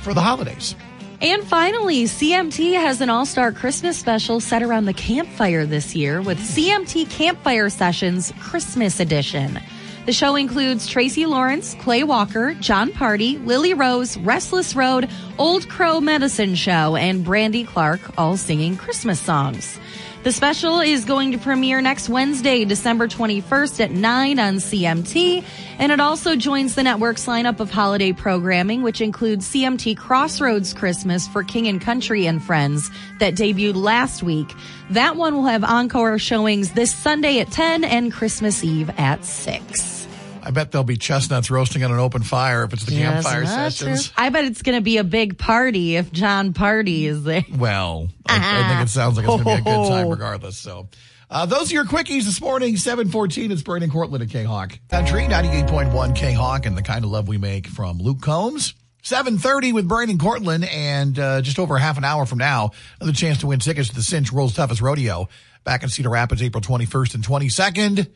[0.01, 0.75] for the holidays.
[1.21, 6.21] And finally, CMT has an all star Christmas special set around the campfire this year
[6.21, 9.59] with CMT Campfire Sessions Christmas Edition.
[10.05, 16.01] The show includes Tracy Lawrence, Clay Walker, Jon Pardi, Lily Rose, Restless Road, Old Crow
[16.01, 19.79] Medicine Show, and Brandy Clark all singing Christmas songs.
[20.23, 25.43] The special is going to premiere next Wednesday, December 21st at 9 on CMT.
[25.77, 31.27] And it also joins the network's lineup of holiday programming, which includes CMT Crossroads Christmas
[31.27, 34.49] for King and Country and Friends that debuted last week.
[34.91, 40.02] That one will have encore showings this Sunday at 10 and Christmas Eve at 6.
[40.45, 43.45] I bet there'll be chestnuts roasting on an open fire if it's the yes, campfire
[43.45, 44.09] sessions.
[44.09, 44.13] True.
[44.17, 47.45] I bet it's going to be a big party if Jon Pardi is there.
[47.55, 50.57] Well, I, I think it sounds like it's going to be a good time regardless.
[50.57, 50.89] So.
[51.29, 53.51] Uh, those are your quickies this morning, 714.
[53.51, 54.77] It's Brandon Cortland at K-Hawk.
[54.89, 58.75] Country, 98.1 K-Hawk, and the kind of love we make from Luke Combs.
[59.03, 63.39] 7.30 with Brandon Cortland, and uh, just over half an hour from now, another chance
[63.39, 65.27] to win tickets to the Cinch World's Toughest Rodeo
[65.63, 68.07] back in Cedar Rapids, April 21st and 22nd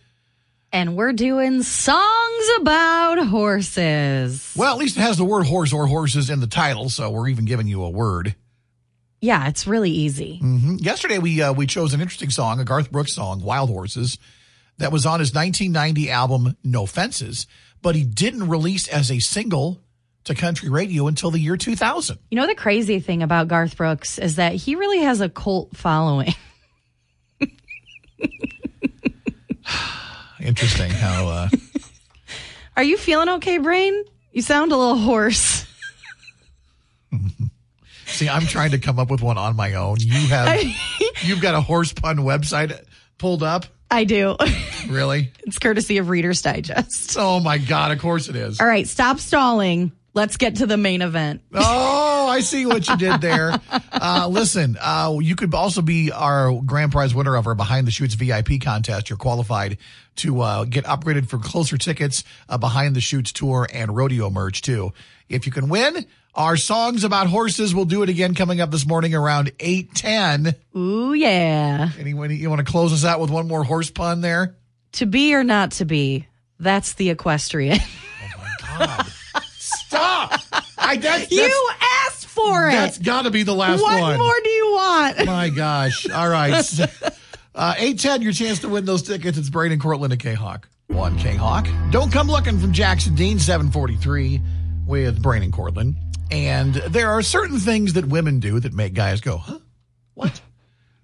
[0.71, 4.53] and we're doing songs about horses.
[4.55, 7.29] Well, at least it has the word horse or horses in the title, so we're
[7.29, 8.35] even giving you a word.
[9.19, 10.39] Yeah, it's really easy.
[10.43, 10.75] Mm-hmm.
[10.75, 14.19] Yesterday, we uh, we chose an interesting song, a Garth Brooks song, "Wild Horses,"
[14.77, 17.47] that was on his 1990 album "No Fences,"
[17.81, 19.81] but he didn't release as a single
[20.25, 22.19] to country radio until the year 2000.
[22.29, 25.75] You know, the crazy thing about Garth Brooks is that he really has a cult
[25.75, 26.35] following.
[30.47, 31.27] Interesting how.
[31.27, 31.49] Uh...
[32.77, 34.05] Are you feeling okay, Brian?
[34.31, 35.65] You sound a little hoarse.
[38.05, 39.97] See, I'm trying to come up with one on my own.
[39.99, 40.63] You have,
[41.21, 42.79] you've got a horse pun website
[43.17, 43.65] pulled up.
[43.91, 44.37] I do.
[44.87, 45.33] Really?
[45.45, 47.17] it's courtesy of Reader's Digest.
[47.19, 47.91] Oh my God!
[47.91, 48.61] Of course it is.
[48.61, 49.91] All right, stop stalling.
[50.13, 51.41] Let's get to the main event.
[51.53, 51.59] oh,
[52.37, 53.59] I see what you did there.
[53.99, 57.91] Uh, listen, uh, you could also be our grand prize winner of our Behind the
[57.91, 59.09] Chutes VIP contest.
[59.09, 59.79] You're qualified
[60.17, 64.61] to uh, get upgraded for closer tickets, uh, Behind the Chutes tour, and rodeo merch
[64.61, 64.93] too.
[65.29, 68.85] If you can win, our songs about horses, we'll do it again coming up this
[68.85, 70.55] morning around 810.
[70.79, 71.89] Ooh, yeah.
[71.97, 74.55] Anyone, you want to close us out with one more horse pun there?
[74.93, 76.27] To be or not to be,
[76.59, 77.79] that's the equestrian.
[77.79, 79.07] Oh my God.
[79.57, 80.39] Stop!
[80.77, 81.86] I, that's, you asked
[82.37, 82.71] for it.
[82.71, 84.17] That's got to be the last what one.
[84.17, 85.25] What more do you want?
[85.25, 86.09] My gosh.
[86.09, 86.63] All right.
[87.57, 89.35] Uh, 810, your chance to win those tickets.
[89.35, 90.69] It's Braden Cortland at K-Hawk.
[90.89, 91.67] One K-Hawk.
[91.89, 94.39] Don't come looking from Jackson Dean, 743
[94.85, 95.95] with Braden Cortland.
[96.29, 99.57] And there are certain things that women do that make guys go, huh?
[100.13, 100.39] What?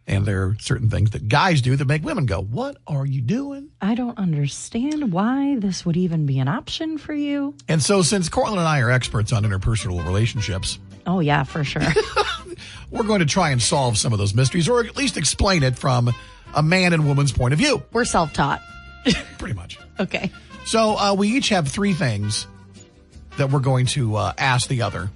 [0.06, 3.22] And there are certain things that guys do that make women go, What are you
[3.22, 3.70] doing?
[3.82, 7.56] I don't understand why this would even be an option for you.
[7.68, 11.84] And so, since Cortland and I are experts on interpersonal relationships, oh, yeah, for sure,
[12.92, 15.78] we're going to try and solve some of those mysteries or at least explain it
[15.78, 16.14] from
[16.56, 17.84] a man and woman's point of view.
[17.92, 18.62] We're self taught.
[19.38, 19.80] Pretty much.
[20.00, 20.32] Okay.
[20.66, 22.48] So, uh, we each have three things
[23.38, 25.10] that we're going to uh, ask the other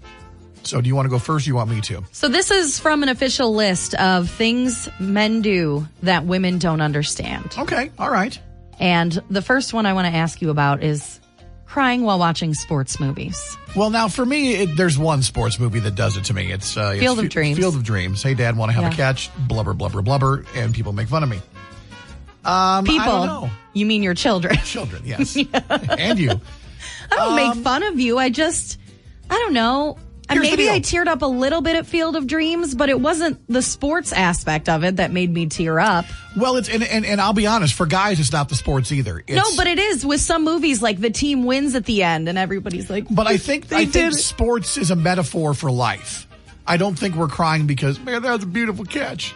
[0.68, 1.48] so, do you want to go first?
[1.48, 2.04] Or you want me to?
[2.12, 7.56] So, this is from an official list of things men do that women don't understand.
[7.58, 8.38] Okay, all right.
[8.80, 11.20] And the first one I want to ask you about is
[11.68, 13.58] crying while watching sports movies.
[13.76, 16.52] Well, now for me, it, there's one sports movie that does it to me.
[16.52, 17.58] It's uh, Field it's of Dreams.
[17.58, 18.24] Field of Dreams.
[18.24, 18.94] Hey, Dad, want to have yeah.
[18.94, 19.30] a catch?
[19.48, 21.40] Blubber, blubber, blubber, and people make fun of me.
[22.46, 23.02] Um, People.
[23.02, 23.50] I don't know.
[23.74, 24.56] You mean your children?
[24.66, 26.32] Children, yes, and you.
[27.12, 28.18] I don't make fun of you.
[28.18, 28.80] I just,
[29.30, 29.98] I don't know.
[30.30, 30.70] Maybe.
[30.70, 34.12] I teared up a little bit at Field of Dreams, but it wasn't the sports
[34.12, 36.06] aspect of it that made me tear up.
[36.36, 37.74] Well, it's and, and and I'll be honest.
[37.74, 39.20] For guys, it's not the sports either.
[39.26, 42.28] It's, no, but it is with some movies like the team wins at the end
[42.28, 46.28] and everybody's like, But I think They I think sports is a metaphor for life.
[46.66, 49.34] I don't think we're crying because man, that was a beautiful catch.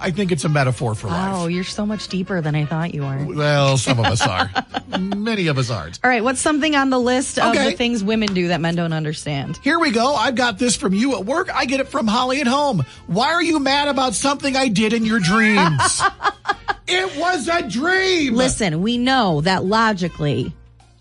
[0.00, 1.32] I think it's a metaphor for life.
[1.34, 3.24] Oh, you're so much deeper than I thought you were.
[3.26, 4.50] Well, some of us are.
[4.98, 5.98] Many of us aren't.
[6.04, 7.70] All right, what's something on the list of Okay.
[7.70, 9.58] the things women do that men don't understand?
[9.62, 10.14] Here we go.
[10.14, 11.48] I've got this from you at work.
[11.54, 12.84] I get it from Holly at home.
[13.06, 16.02] Why are you mad about something I did in your dreams?
[16.86, 18.34] it was a dream.
[18.34, 20.52] Listen, we know that logically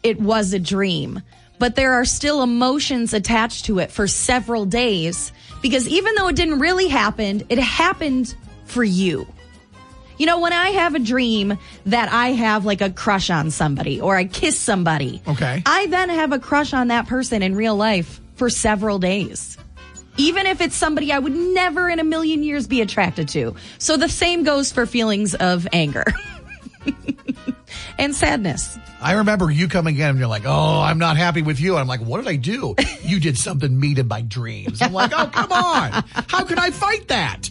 [0.04, 1.22] it was a dream,
[1.60, 5.32] but there are still emotions attached to it for several days
[5.62, 8.36] because even though it didn't really happen, it happened
[8.68, 9.28] for you.
[10.18, 14.02] You know, when I have a dream that I have like a crush on somebody
[14.02, 15.62] or I kiss somebody, Okay.
[15.66, 19.58] I then have a crush on that person in real life for several days.
[20.18, 23.56] Even if it's somebody I would never in a million years be attracted to.
[23.78, 26.06] So the same goes for feelings of anger
[27.98, 28.78] and sadness.
[29.02, 31.82] I remember you coming in and you're like, "Oh, I'm not happy with you." And
[31.82, 34.82] I'm like, "What did I do?" you did something mean in my dreams.
[34.82, 36.04] I'm like, "Oh, come on!
[36.28, 37.50] How can I fight that?"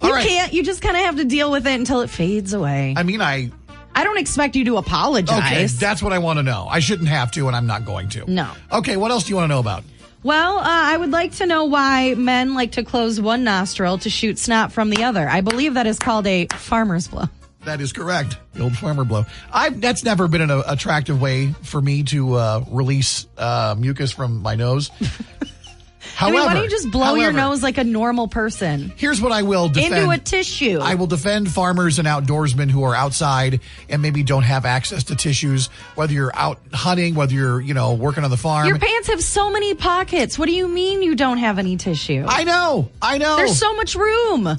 [0.00, 0.26] All You right.
[0.26, 2.94] can't, you just kind of have to deal with it until it fades away.
[2.96, 3.50] I mean, I
[3.94, 5.38] I don't expect you to apologize.
[5.38, 5.66] okay.
[5.66, 6.66] That's what I want to know.
[6.70, 8.30] I shouldn't have to, and I'm not going to.
[8.30, 8.50] No.
[8.72, 8.96] Okay.
[8.96, 9.84] What else do you want to know about?
[10.24, 14.10] well, uh, I would like to know why men like to close one nostril to
[14.10, 15.28] shoot snot from the other.
[15.28, 17.24] I believe that is called a farmer's blow.
[17.68, 18.38] That is correct.
[18.54, 19.26] The old farmer blow.
[19.52, 24.40] I that's never been an attractive way for me to uh, release uh, mucus from
[24.42, 24.90] my nose.
[25.00, 29.20] I However, mean, why don't you just blow your nose like a normal person Here's
[29.20, 29.94] what I will defend.
[29.94, 30.78] into a tissue?
[30.80, 35.14] I will defend farmers and outdoorsmen who are outside and maybe don't have access to
[35.16, 38.66] tissues, whether you're out hunting, whether you're, you know, working on the farm.
[38.66, 40.38] Your pants have so many pockets.
[40.38, 42.24] What do you mean you don't have any tissue?
[42.26, 43.36] I know, I know.
[43.36, 44.58] There's so much room.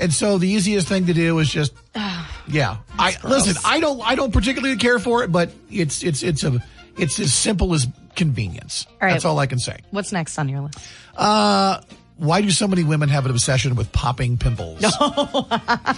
[0.00, 1.72] and so the easiest thing to do is just,
[2.54, 2.76] yeah.
[2.98, 3.56] I listen.
[3.64, 6.62] I don't, I don't particularly care for it, but it's, it's, it's a,
[6.96, 8.86] it's as simple as convenience.
[8.88, 9.12] All right.
[9.12, 9.78] That's all I can say.
[9.90, 10.78] What's next on your list?
[11.16, 11.80] Uh,
[12.16, 14.84] why do so many women have an obsession with popping pimples?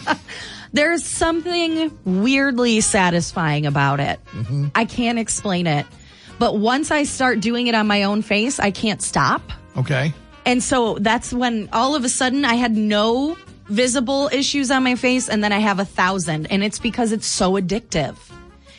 [0.72, 4.18] There's something weirdly satisfying about it.
[4.32, 4.68] Mm-hmm.
[4.74, 5.86] I can't explain it.
[6.38, 9.42] But once I start doing it on my own face, I can't stop.
[9.76, 10.12] Okay.
[10.44, 13.36] And so that's when all of a sudden I had no
[13.68, 16.46] visible issues on my face and then I have a thousand.
[16.46, 18.16] And it's because it's so addictive.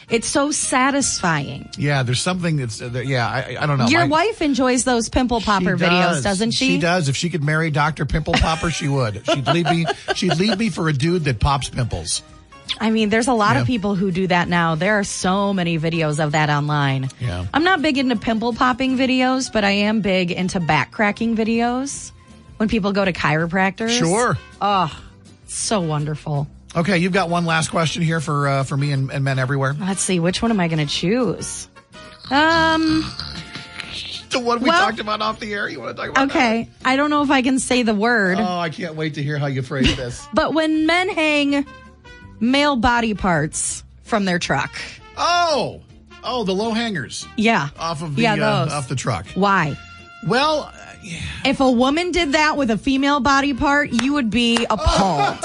[0.09, 1.69] It's so satisfying.
[1.77, 3.87] Yeah, there's something that's, uh, that- yeah, I, I don't know.
[3.87, 6.23] Your My- wife enjoys those pimple popper videos, does.
[6.23, 6.67] doesn't she?
[6.75, 7.09] She does.
[7.09, 8.05] If she could marry Dr.
[8.05, 9.21] Pimple Popper, she would.
[9.25, 12.23] She'd leave me she'd leave me for a dude that pops pimples.
[12.79, 13.61] I mean, there's a lot Yeah.
[13.61, 14.75] of people who do that now.
[14.75, 17.09] There are so many videos of that online.
[17.19, 17.45] Yeah.
[17.53, 22.11] I'm not big into pimple popping videos, but I am big into back cracking videos
[22.57, 23.97] when people go to chiropractors.
[23.97, 24.37] Sure.
[24.61, 25.03] Oh,
[25.47, 26.47] so wonderful.
[26.75, 29.73] Okay, you've got one last question here for uh, for me and, and men everywhere.
[29.79, 31.67] Let's see, which one am I going to choose?
[32.29, 33.03] Um,
[34.31, 35.69] The one we Well- talked about off the air.
[35.69, 36.29] You want to talk about?
[36.29, 36.67] okay.
[36.83, 39.37] I don't know if I can say the word, Oh, I can't wait to hear
[39.37, 40.27] how you phrase this.
[40.33, 41.65] but when men hang
[42.39, 44.71] male body parts from their truck.
[45.17, 45.81] oh,
[46.23, 47.69] oh, the low hangers Yeah.
[47.79, 49.25] off of the yeah, uh, off the truck.
[49.35, 49.77] Why?
[50.25, 51.19] Well, uh, yeah.
[51.45, 55.37] If a woman did that with a female body part, you would be appalled.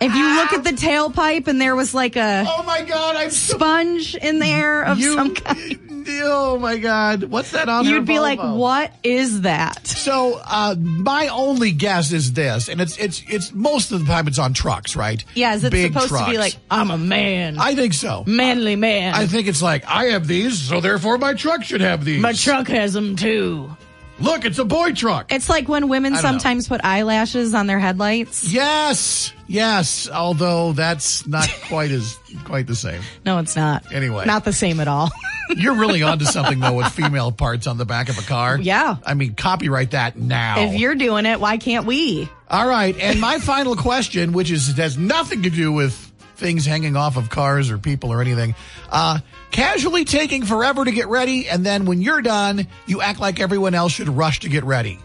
[0.00, 3.30] if you look at the tailpipe and there was like a oh my God, I'm
[3.30, 5.14] so sponge in there of you.
[5.14, 5.83] some kind,
[6.26, 7.84] Oh my God, what's that on?
[7.84, 9.86] you'd be like, what is that?
[9.86, 14.26] So uh, my only guess is this, and it's it's it's most of the time
[14.26, 15.24] it's on trucks, right?
[15.34, 18.24] Yeah, is it Big supposed to be like, I'm a man, I think so.
[18.26, 19.14] manly man.
[19.14, 22.20] I think it's like I have these, so therefore my truck should have these.
[22.20, 23.76] My truck has them too.
[24.20, 25.32] Look, it's a boy truck.
[25.32, 26.28] It's like when women don't know.
[26.28, 28.50] sometimes put eyelashes on their headlights.
[28.52, 30.08] yes, yes.
[30.08, 33.02] Although that's not quite as quite the same.
[33.24, 33.92] No, it's not.
[33.92, 34.24] Anyway.
[34.26, 35.10] not the same at all.
[35.56, 38.58] You're really onto something though with female parts on the back of a car.
[38.58, 38.96] Yeah.
[39.04, 40.60] I mean, copyright that now.
[40.60, 42.28] if you're doing it, why can't we?
[42.48, 46.03] All right, and my final question, which is has nothing to do with
[46.36, 48.54] things hanging off of cars or people or anything,
[48.90, 49.18] uh,
[49.50, 53.74] casually taking forever to get ready, and then when you're done, you act like everyone
[53.74, 54.98] else should rush to get ready.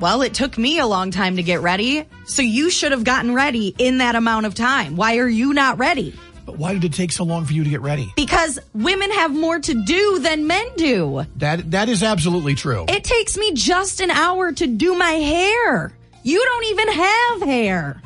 [0.00, 3.34] Well, it took me a long time to get ready, so you should have gotten
[3.34, 4.96] ready in that amount of time.
[4.96, 6.18] Why are you not ready?
[6.44, 8.12] But why did it take so long for you to get ready?
[8.16, 11.24] Because women have more to do than men do.
[11.36, 12.84] That that is absolutely true.
[12.88, 15.92] It takes me just an hour to do my hair.
[16.24, 18.02] You don't even have hair.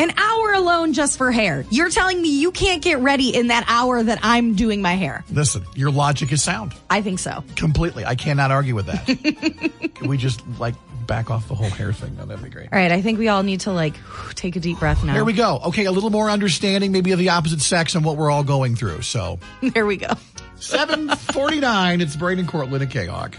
[0.00, 1.64] An hour alone just for hair.
[1.70, 5.24] You're telling me you can't get ready in that hour that I'm doing my hair.
[5.32, 6.72] Listen, your logic is sound.
[6.88, 7.42] I think so.
[7.56, 8.04] Completely.
[8.04, 9.92] I cannot argue with that.
[9.94, 10.74] Can we just like
[11.08, 12.16] back off the whole hair thing?
[12.16, 12.68] No, that'd be great.
[12.72, 13.94] All right, I think we all need to like
[14.36, 15.14] take a deep breath now.
[15.14, 15.60] Here we go.
[15.66, 18.76] Okay, a little more understanding maybe of the opposite sex and what we're all going
[18.76, 19.02] through.
[19.02, 19.40] So
[19.74, 20.12] There we go.
[20.60, 23.36] 749, it's Braden Cortland at K-Hawk.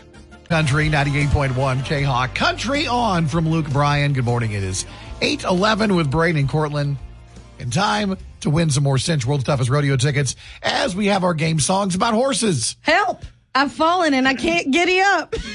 [0.50, 2.34] Country 98.1 K-Hawk.
[2.34, 4.14] Country on from Luke Bryan.
[4.14, 4.52] Good morning.
[4.54, 4.86] It is
[5.22, 6.98] 811 with Braden and Cortland.
[7.60, 11.34] In time to win some more Cinch World's Toughest Rodeo tickets as we have our
[11.34, 12.78] game songs about horses.
[12.82, 13.24] Help!
[13.54, 15.36] I've fallen and I can't giddy up.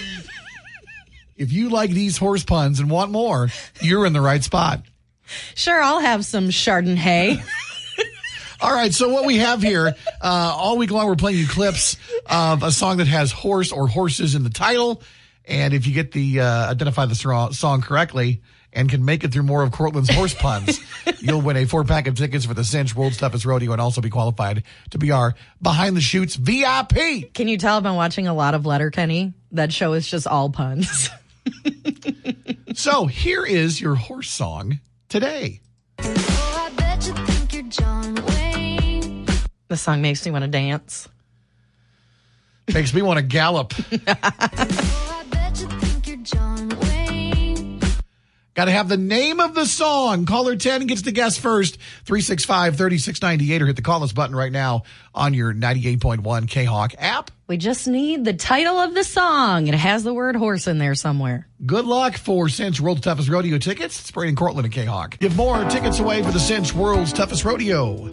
[1.37, 3.49] If you like these horse puns and want more,
[3.81, 4.83] you're in the right spot.
[5.57, 7.43] Sure, I'll have some Chardonnay.
[8.61, 11.97] All right, so what we have here, uh, all week long, we're playing you clips
[12.27, 15.03] of a song that has horse or horses in the title.
[15.45, 17.17] And if you get the, uh, identify the
[17.51, 18.41] song correctly
[18.75, 20.81] and can make it through more of Cortland's horse puns,
[21.21, 24.01] you'll win a four pack of tickets for the Cinch World's Toughest Rodeo and also
[24.01, 27.33] be qualified to be our Behind the Chutes VIP.
[27.33, 29.33] Can you tell I've been watching a lot of Letterkenny?
[29.53, 31.11] That show is just all puns.
[32.75, 35.61] So here is your horse song today.
[36.01, 39.27] Oh, I bet you think you're John Wayne.
[39.69, 41.09] the song makes me want to dance.
[42.73, 43.73] Makes me want to gallop.
[48.55, 50.27] Got to have the name of the song.
[50.27, 51.77] Caller 10 gets to guess first.
[52.05, 56.95] 365 3698 or hit the call us button right now on your 98.1 K Hawk
[56.99, 57.33] app.
[57.49, 59.67] We just need the title of the song.
[59.67, 61.49] It has the word horse in there somewhere.
[61.67, 63.99] Good luck for Cinch World's Toughest Rodeo tickets.
[63.99, 65.19] It's Braden Cortland and K Hawk.
[65.19, 68.09] Give more tickets away for the Cinch World's Toughest Rodeo.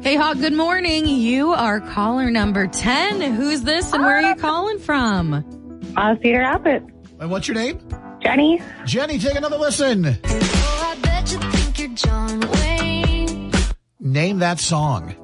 [0.00, 1.06] Hey, Hawk, good morning.
[1.06, 3.34] You are caller number 10.
[3.34, 5.34] Who's this and where are you calling from?
[5.98, 6.90] Uh, Cedar Rapids.
[7.20, 7.78] And what's your name?
[8.22, 8.62] Jenny.
[8.86, 10.06] Jenny, take another listen.
[10.24, 13.52] Oh, I bet you think you're John Wayne.
[14.00, 15.14] Name that song.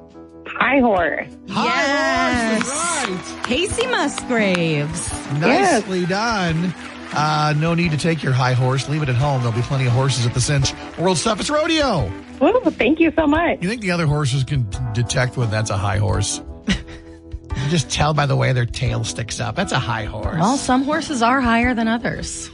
[0.47, 1.27] High horse.
[1.49, 2.69] High horse,
[3.09, 5.09] that's Kacey Musgraves.
[5.13, 5.39] right.
[5.39, 6.73] Nicely done.
[7.11, 8.87] Uh, no need to take your high horse.
[8.89, 9.41] Leave it at home.
[9.41, 12.11] There'll be plenty of horses at the Cinch World's Toughest Rodeo.
[12.39, 13.57] Woo, thank you so much.
[13.61, 16.41] You think the other horses can detect when that's a high horse?
[16.67, 19.55] you just tell by the way their tail sticks up.
[19.55, 20.39] That's a high horse.
[20.39, 22.51] Well, some horses are higher than others.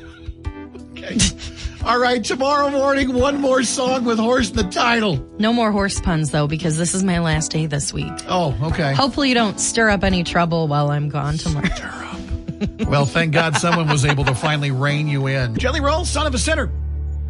[1.05, 1.17] Okay.
[1.85, 5.23] All right, tomorrow morning, one more song with horse in the title.
[5.37, 8.11] No more horse puns, though, because this is my last day this week.
[8.27, 8.91] Oh, okay.
[8.95, 11.67] Hopefully, you don't stir up any trouble while I'm gone tomorrow.
[11.67, 12.87] Stir up.
[12.89, 15.55] well, thank God someone was able to finally rein you in.
[15.57, 16.71] Jelly Roll, son of a sinner.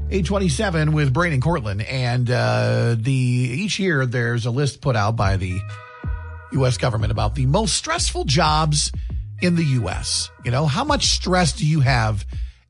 [0.10, 1.82] 827 with Braden Cortland.
[1.82, 5.60] And uh, the each year there's a list put out by the
[6.54, 6.78] U.S.
[6.78, 8.94] government about the most stressful jobs
[9.42, 10.30] in the U.S.
[10.46, 12.26] You know, how much stress do you have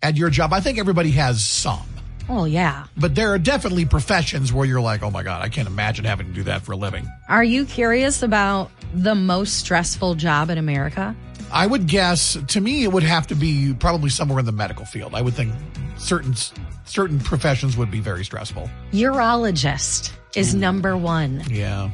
[0.06, 0.54] at your job?
[0.54, 1.82] I think everybody has some.
[2.30, 2.86] Oh, yeah.
[2.96, 6.28] But there are definitely professions where you're like, oh my God, I can't imagine having
[6.28, 7.08] to do that for a living.
[7.28, 11.16] Are you curious about the most stressful job in America?
[11.52, 14.86] I would guess, to me, it would have to be probably somewhere in the medical
[14.86, 15.14] field.
[15.14, 15.54] I would think
[15.98, 16.36] certain
[16.86, 18.70] certain professions would be very stressful.
[18.92, 21.44] Urologist is number one.
[21.50, 21.90] Yeah.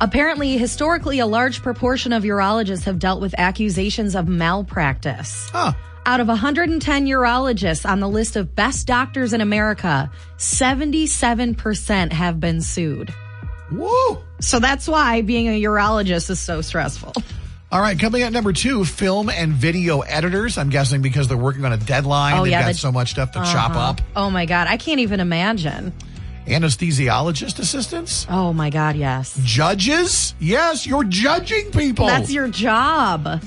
[0.00, 5.48] Apparently, historically, a large proportion of urologists have dealt with accusations of malpractice.
[5.50, 5.72] Huh.
[6.08, 12.60] Out of 110 urologists on the list of best doctors in America, 77% have been
[12.62, 13.12] sued.
[13.72, 14.18] Woo!
[14.40, 17.12] So that's why being a urologist is so stressful.
[17.72, 20.56] All right, coming at number two, film and video editors.
[20.56, 22.38] I'm guessing because they're working on a deadline.
[22.38, 23.80] Oh, They've yeah, got the- so much stuff to chop Uh-huh.
[23.80, 24.00] up.
[24.14, 25.92] Oh my God, I can't even imagine.
[26.46, 28.28] Anesthesiologist assistants.
[28.30, 29.36] Oh my God, yes.
[29.42, 30.34] Judges.
[30.38, 32.06] Yes, you're judging people.
[32.06, 33.42] That's your job.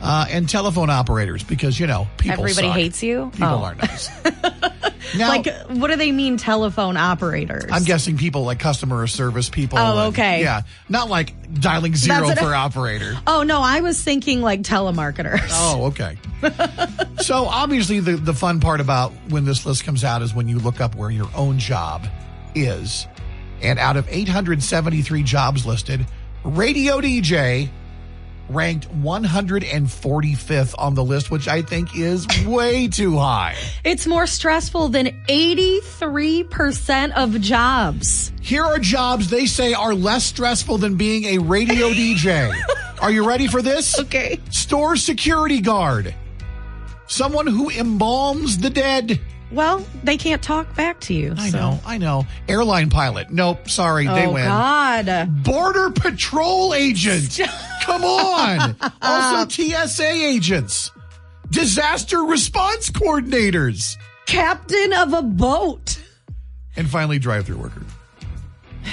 [0.00, 2.76] Uh, and telephone operators because, you know, people Everybody suck.
[2.76, 3.30] hates you?
[3.32, 3.64] People Oh.
[3.64, 4.08] aren't nice.
[5.16, 7.64] now, Like, what do they mean, telephone operators?
[7.70, 9.78] I'm guessing people like customer service people.
[9.78, 10.40] Oh, and- okay.
[10.42, 10.62] Yeah.
[10.88, 13.16] Not like dialing zero That's for operator.
[13.26, 15.48] Oh no, I was thinking like telemarketers.
[15.52, 16.16] Oh, okay.
[17.22, 20.58] so obviously the, the fun part about when this list comes out is when you
[20.58, 22.06] look up where your own job
[22.54, 23.06] is.
[23.62, 26.06] And out of 873 jobs listed,
[26.44, 27.68] radio DJ
[28.54, 33.56] ranked 145th on the list, which I think is way too high.
[33.84, 38.32] It's more stressful than 83% of jobs.
[38.40, 42.52] Here are jobs they say are less stressful than being a radio DJ.
[43.00, 43.98] Are you ready for this?
[43.98, 44.38] Okay.
[44.50, 46.14] Store security guard.
[47.06, 49.20] Someone who embalms the dead.
[49.52, 51.34] Well, they can't talk back to you.
[51.36, 52.26] I so- know, I know.
[52.48, 53.30] Airline pilot.
[53.30, 54.44] Nope, sorry, they oh win.
[54.44, 55.42] God.
[55.44, 57.40] Border patrol agent.
[57.82, 58.76] Come on.
[59.02, 60.92] also uh, TSA agents.
[61.50, 63.96] Disaster response coordinators.
[64.26, 66.00] Captain of a boat.
[66.76, 67.82] And finally, drive through worker.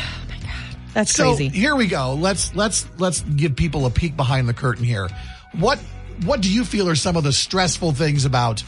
[0.89, 1.49] Oh, That's so crazy.
[1.49, 2.15] here we go.
[2.15, 5.07] Let's let's let's give people a peek behind the curtain here.
[5.53, 5.77] What
[6.25, 8.63] what do you feel are some of the stressful things about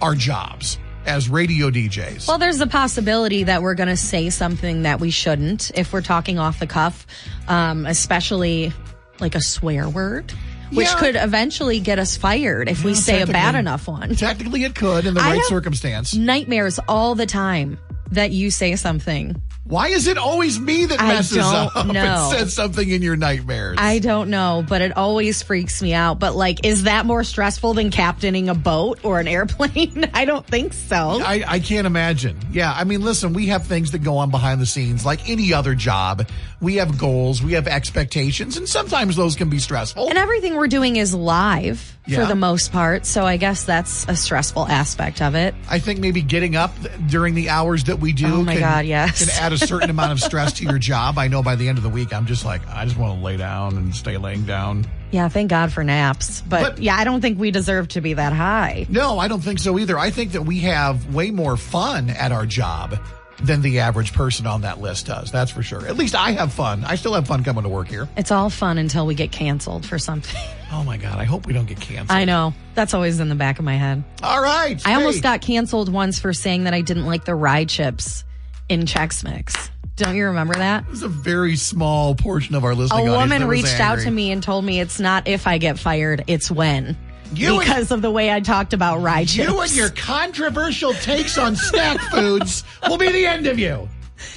[0.00, 2.28] our jobs as radio DJs?
[2.28, 6.02] Well, there's a possibility that we're going to say something that we shouldn't if we're
[6.02, 7.06] talking off the cuff,
[7.48, 8.72] um, especially
[9.20, 10.32] like a swear word,
[10.72, 10.98] which Yeah.
[10.98, 14.14] could eventually get us fired if we Well, say a bad enough one.
[14.16, 16.14] Technically, it could in the I right circumstance.
[16.14, 17.78] Nightmares all the time
[18.10, 19.40] that you say something.
[19.72, 21.98] Why is it always me that messes up know.
[21.98, 23.78] and says something in your nightmares?
[23.80, 26.18] I don't know, but it always freaks me out.
[26.18, 30.10] But like, is that more stressful than captaining a boat or an airplane?
[30.14, 31.22] I don't think so.
[31.24, 32.36] I, I can't imagine.
[32.50, 35.54] Yeah, I mean, listen, we have things that go on behind the scenes like any
[35.54, 36.28] other job.
[36.62, 40.08] We have goals, we have expectations, and sometimes those can be stressful.
[40.08, 42.20] And everything we're doing is live Yeah.
[42.20, 43.04] for the most part.
[43.04, 45.56] So I guess that's a stressful aspect of it.
[45.68, 46.72] I think maybe getting up
[47.08, 49.18] during the hours that we do Oh my can, God, yes.
[49.34, 51.18] can add a certain amount of stress to your job.
[51.18, 53.24] I know by the end of the week, I'm just like, I just want to
[53.24, 54.86] lay down and stay laying down.
[55.10, 56.42] Yeah, thank God for naps.
[56.42, 58.86] But, But- yeah, I don't think we deserve to be that high.
[58.88, 59.98] No, I don't think so either.
[59.98, 62.98] I think that we have way more fun at our job
[63.44, 65.30] than the average person on that list does.
[65.30, 65.86] That's for sure.
[65.86, 66.84] At least I have fun.
[66.84, 68.08] I still have fun coming to work here.
[68.16, 70.40] It's all fun until we get canceled for something.
[70.74, 71.18] Oh my God.
[71.18, 72.16] I hope we don't get canceled.
[72.16, 72.54] I know.
[72.74, 74.02] That's always in the back of my head.
[74.22, 74.80] All right.
[74.86, 78.24] I almost got canceled once for saying that I didn't like the rye chips
[78.70, 79.70] in Chex Mix.
[79.96, 80.86] Don't you remember that?
[80.90, 82.90] It's a very small portion of our list.
[82.90, 85.46] A listening audience woman was reached out to me and told me it's not if
[85.46, 86.96] I get fired, it's when.
[87.34, 89.48] You and- because of the way I talked about rye chips.
[89.48, 93.88] You and your controversial takes on snack foods will be the end of you.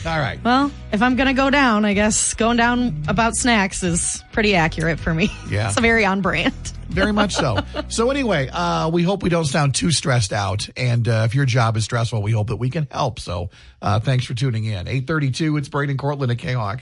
[0.05, 0.43] All right.
[0.43, 4.55] well, if I'm going to go down, I guess going down about snacks is pretty
[4.55, 5.29] accurate for me.
[5.47, 5.67] Yeah.
[5.69, 6.53] It's very on brand.
[6.89, 7.59] Very much so.
[7.89, 10.67] So anyway, uh, we hope we don't sound too stressed out.
[10.75, 13.19] And uh, if your job is stressful, we hope that we can help.
[13.19, 13.49] So
[13.81, 14.87] uh, thanks for tuning in.
[14.87, 16.81] 832, it's Braden Cortland at K-Hawk.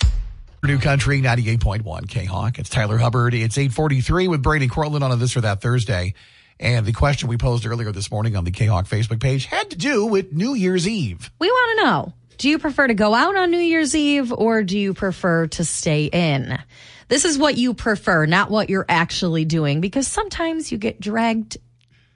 [0.64, 2.57] New Country 98.1 K-Hawk.
[2.57, 3.34] It's Tyler Hubbard.
[3.34, 6.14] It's 843 with Braden Cortland on a This or That Thursday.
[6.57, 9.78] And the question we posed earlier this morning on the K-Hawk Facebook page had to
[9.78, 11.30] do with New Year's Eve.
[11.38, 14.64] We want to know do you prefer to go out on New Year's Eve or
[14.64, 16.57] do you prefer to stay in?
[17.09, 21.57] This is what you prefer, not what you're actually doing, because sometimes you get dragged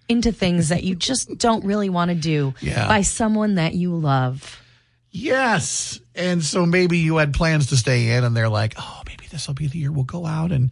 [0.08, 2.88] into things that you just don't really want to do Yeah.
[2.88, 4.62] by someone that you love.
[5.20, 6.00] Yes.
[6.16, 9.48] And so maybe you had plans to stay in and they're like, oh, maybe this
[9.48, 10.52] will be the year we'll go out.
[10.52, 10.72] And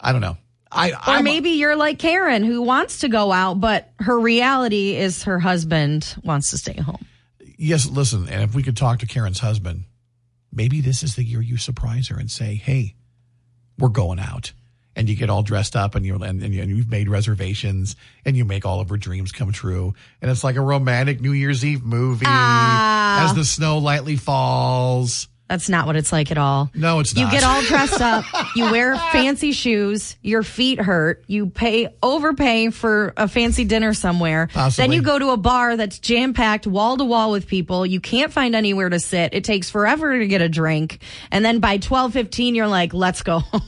[0.00, 0.36] I don't know.
[0.70, 4.94] I, Or I'm- maybe you're like Karen who wants to go out, but her reality
[4.96, 7.04] is her husband wants to stay home.
[7.56, 9.84] yes, listen, and if we could talk to Karen's husband,
[10.52, 12.94] maybe this is the year you surprise her and say, "Hey,
[13.78, 14.52] we're going out."
[14.98, 17.94] And you get all dressed up and you're and, and you- and you've made reservations
[18.24, 19.94] and you make all of her dreams come true.
[20.20, 23.24] And it's like a romantic New Year's Eve movie Ah.
[23.30, 25.28] as the snow lightly falls.
[25.48, 26.70] That's not what it's like at all.
[26.74, 27.22] No, it's not.
[27.22, 28.24] You get all dressed up,
[28.54, 34.48] you wear fancy shoes, your feet hurt, you pay overpay for a fancy dinner somewhere.
[34.52, 34.82] Possibly.
[34.88, 37.86] Then you go to a bar that's jam packed wall to wall with people.
[37.86, 39.32] You can't find anywhere to sit.
[39.32, 40.98] It takes forever to get a drink.
[41.30, 43.62] And then by 12:15 you're like, "Let's go home."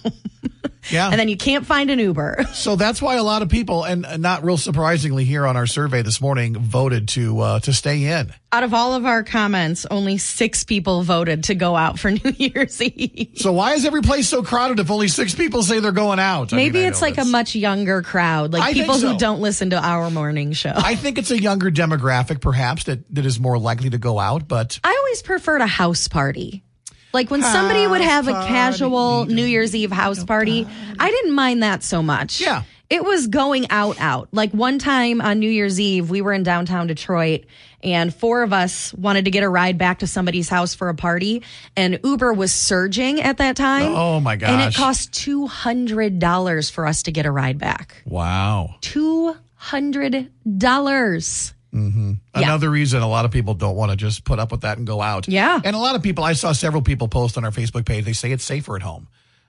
[0.90, 1.10] Yeah.
[1.10, 2.44] and then you can't find an Uber.
[2.60, 6.02] So that's why a lot of people, and not real surprisingly, here on our survey
[6.02, 8.34] this morning, voted to uh, to stay in.
[8.52, 12.34] Out of all of our comments, only 6 people voted to go out for New
[12.36, 13.32] Year's Eve.
[13.36, 16.52] So why is every place so crowded if only six people say they're going out?
[16.52, 19.12] I Maybe mean, it's like a much younger crowd, like I people so.
[19.12, 20.72] who don't listen to our morning show.
[20.74, 24.48] I think it's a younger demographic, perhaps that that is more likely to go out.
[24.48, 26.64] But I always preferred a house party.
[27.12, 30.66] Like when somebody would have a casual New Year's Eve house party,
[30.98, 32.40] I didn't mind that so much.
[32.40, 32.62] Yeah.
[32.88, 34.28] It was going out out.
[34.32, 37.44] Like one time on New Year's Eve, we were in downtown Detroit
[37.84, 40.94] and four of us wanted to get a ride back to somebody's house for a
[40.94, 41.42] party
[41.76, 43.92] and Uber was surging at that time.
[43.94, 44.50] Oh, my gosh.
[44.50, 48.02] And it cost $200 for us to get a ride back.
[48.06, 51.52] wow, $200.
[51.72, 54.86] Another reason a lot of people don't want to just put up with that and
[54.86, 55.28] go out.
[55.28, 55.60] Yeah.
[55.64, 56.24] and a lot of people.
[56.24, 58.04] I saw several people post on our Facebook page.
[58.04, 59.08] They say it's safer at home.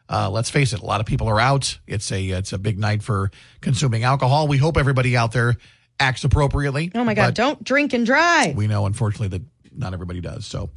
[0.09, 1.80] Uh, let's face it, a lot of people are out.
[1.88, 4.47] It's a it's a big night for consuming alcohol.
[4.47, 5.55] We hope everybody out there
[5.99, 6.91] acts appropriately.
[6.93, 8.55] Oh my God, don't drink and drive.
[8.55, 9.43] we know unfortunately that
[9.74, 10.45] not everybody does.
[10.45, 10.69] So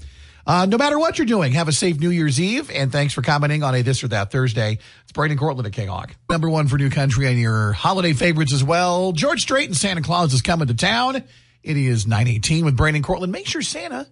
[0.46, 2.70] uh, no matter what you're doing, have a safe New Year's Eve.
[2.70, 4.78] And thanks for commenting on a this or that Thursday.
[5.02, 6.14] It's Brandon Cortland at K-Hawk.
[6.28, 9.12] Number one for New Country and your holiday favorites as well.
[9.12, 11.22] George Strait and Santa Claus is coming to town.
[11.62, 13.32] It is 918 with Brandon Cortland.
[13.32, 14.06] Make sure Santa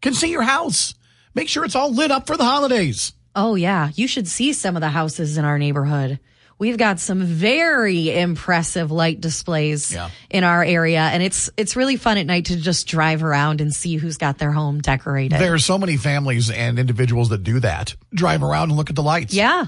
[0.00, 0.94] can see your house.
[1.34, 3.12] Make sure it's all lit up for the holidays.
[3.36, 3.90] Oh, yeah.
[3.94, 6.18] You should see some of the houses in our neighborhood.
[6.58, 10.10] We've got some very impressive light displays Yeah.
[10.30, 13.74] in our area, and it's it's really fun at night to just drive around and
[13.74, 15.38] see who's got their home decorated.
[15.38, 17.94] There are so many families and individuals that do that.
[18.12, 19.34] Drive around and look at the lights.
[19.34, 19.66] yeah.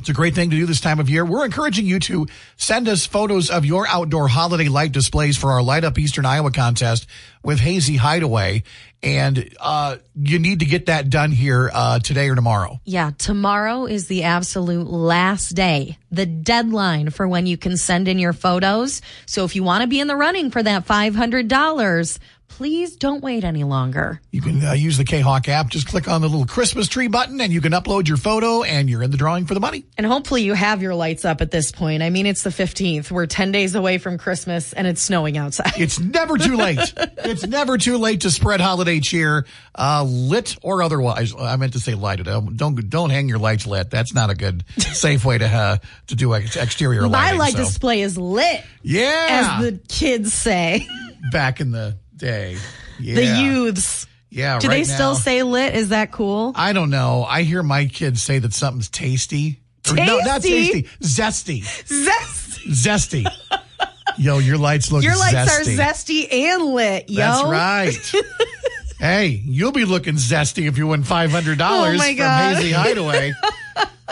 [0.00, 1.26] It's a great thing to do this time of year.
[1.26, 2.26] We're encouraging you to
[2.56, 6.50] send us photos of your outdoor holiday light displays for our Light Up Eastern Iowa
[6.50, 7.06] contest
[7.44, 8.62] with Hazy Hideaway.
[9.02, 12.80] And uh, you need to get that done here uh, today or tomorrow.
[12.86, 18.18] Yeah, tomorrow is the absolute last day, the deadline for when you can send in
[18.18, 19.02] your photos.
[19.26, 22.18] So if you want to be in the running for that $500,
[22.50, 24.20] please don't wait any longer.
[24.32, 25.68] You can uh, use the K-Hawk app.
[25.68, 28.90] Just click on the little Christmas tree button and you can upload your photo and
[28.90, 29.84] you're in the drawing for the money.
[29.96, 32.02] And hopefully you have your lights up at this point.
[32.02, 33.10] I mean, it's the 15th.
[33.10, 35.72] We're 10 days away from Christmas and it's snowing outside.
[35.78, 36.78] It's never too late.
[36.96, 41.32] it's never too late to spread holiday cheer, uh, lit or otherwise.
[41.38, 42.28] I meant to say lighted.
[42.28, 43.90] Um, Don't don't hang your lights lit.
[43.90, 45.76] That's not a good safe way to uh,
[46.08, 47.38] to do ex- exterior My lighting.
[47.38, 47.58] light so.
[47.58, 50.86] display is lit, yeah, as the kids say.
[51.32, 52.56] back in the day.
[53.02, 53.14] Yeah.
[53.14, 54.06] The youths.
[54.28, 54.58] Yeah.
[54.58, 55.74] Do right they still now- say lit?
[55.74, 56.52] Is that cool?
[56.54, 57.24] I don't know.
[57.26, 59.58] I hear my kids say that something's tasty.
[59.90, 60.82] Or No, not Tasty?
[60.82, 61.62] tasty.
[61.62, 61.64] Zesty.
[62.68, 63.26] Zesty.
[64.18, 65.78] Yo, your lights look Your lights zesty.
[65.78, 67.16] are zesty and lit, yo.
[67.16, 68.12] That's right.
[68.98, 72.54] hey, you'll be looking zesty if you win five hundred dollars Oh my from.
[72.56, 73.32] Hazy Hideaway.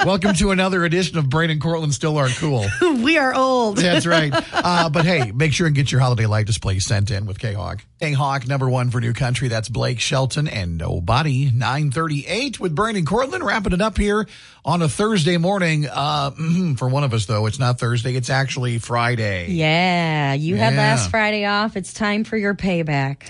[0.05, 2.67] Welcome to another edition of Brian and Cortland Still Aren't Cool.
[3.03, 3.79] we are old.
[3.79, 4.33] That's right.
[4.69, 7.83] Uh, but hey, make sure and get your holiday light display sent in with K-Hawk.
[8.01, 9.49] K-Hawk, number one for New Country.
[9.49, 11.51] That's Blake Shelton and Nobody.
[11.51, 13.45] 938 with Brian and Cortland.
[13.45, 14.27] Wrapping it up here
[14.65, 15.87] on a Thursday morning.
[15.87, 18.15] Uh, mhm, for one of us, though, it's not Thursday.
[18.15, 19.53] It's actually Friday.
[19.53, 20.81] Yeah, you had Yeah.
[20.81, 21.77] last Friday off.
[21.77, 23.23] It's time for your payback.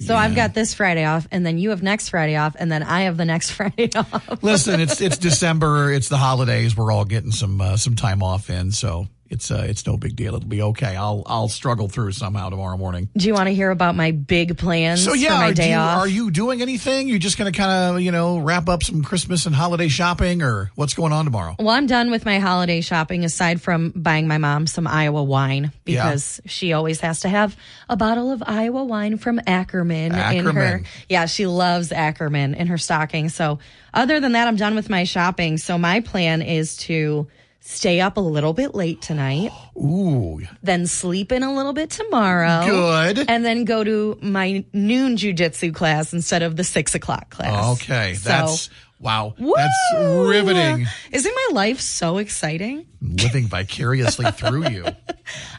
[0.00, 2.82] So I've got this Friday off, and then you have next Friday off, and then
[2.82, 4.42] I have the next Friday off.
[4.42, 5.92] Listen, it's it's December.
[5.92, 6.76] It's the holidays.
[6.76, 10.16] We're all getting some uh, some time off in, so it's uh, it's no big
[10.16, 10.34] deal.
[10.34, 10.96] It'll be okay.
[10.96, 13.08] I'll I'll struggle through somehow tomorrow morning.
[13.16, 15.70] Do you want to hear about my big plans So yeah, for my are, day
[15.70, 15.98] you, off?
[15.98, 17.08] are you doing anything?
[17.08, 20.42] You're just going to kind of you know wrap up some Christmas and holiday shopping,
[20.42, 21.56] or what's going on tomorrow?
[21.58, 25.72] well, I'm done with my holiday shopping aside from buying my mom some Iowa wine
[25.84, 27.56] because she always has to have
[27.88, 30.82] a bottle of Iowa wine from Ackerman, in her.
[31.08, 33.28] Yeah, she loves Ackerman in her stocking.
[33.28, 33.58] So,
[33.92, 35.58] other than that, I'm done with my shopping.
[35.58, 37.28] So, my plan is to
[37.70, 42.64] stay up a little bit late tonight, Ooh, then sleep in a little bit tomorrow.
[42.64, 43.26] good.
[43.28, 47.80] And then go to my noon jujitsu class instead of the six o'clock class.
[47.82, 49.34] Okay, So- that's wow.
[49.38, 49.94] That's
[50.28, 50.86] riveting.
[51.12, 52.86] Isn't my life so exciting?
[53.02, 54.84] Living vicariously through you.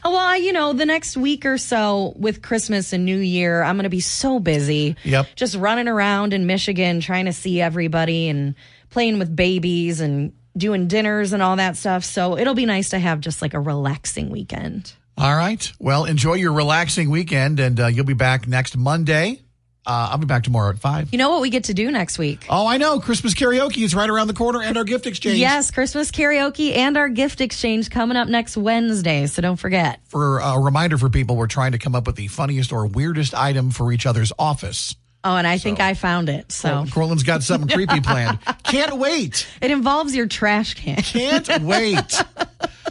[0.04, 3.84] Well, you know, the next week or so with Christmas and New Year, I'm going
[3.84, 4.96] to be so busy.
[5.04, 5.28] Yep.
[5.36, 8.56] Just running around in Michigan trying to see everybody and
[8.90, 12.04] playing with babies and doing dinners and all that stuff.
[12.04, 14.94] So it'll be nice to have just like a relaxing weekend.
[15.18, 15.72] All right.
[15.80, 19.42] Well, enjoy your relaxing weekend, and uh, you'll be back next Monday.
[19.86, 21.12] Uh, I'll be back tomorrow at five.
[21.12, 22.46] You know what we get to do next week?
[22.50, 23.00] Oh, I know.
[23.00, 25.40] Christmas karaoke is right around the corner, and our gift exchange.
[25.40, 29.26] Yes, Christmas karaoke and our gift exchange coming up next Wednesday.
[29.26, 30.00] So don't forget.
[30.06, 33.34] For a reminder for people, we're trying to come up with the funniest or weirdest
[33.34, 34.96] item for each other's office.
[35.24, 36.52] Oh, and I think I found it.
[36.52, 38.40] So Cortland's got something creepy planned.
[38.64, 39.48] Can't wait.
[39.62, 40.98] it involves your trash can.
[40.98, 42.24] Can't wait.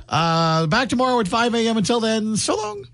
[0.08, 1.76] Uh, back tomorrow at 5 a.m.
[1.78, 2.84] Until then, so long.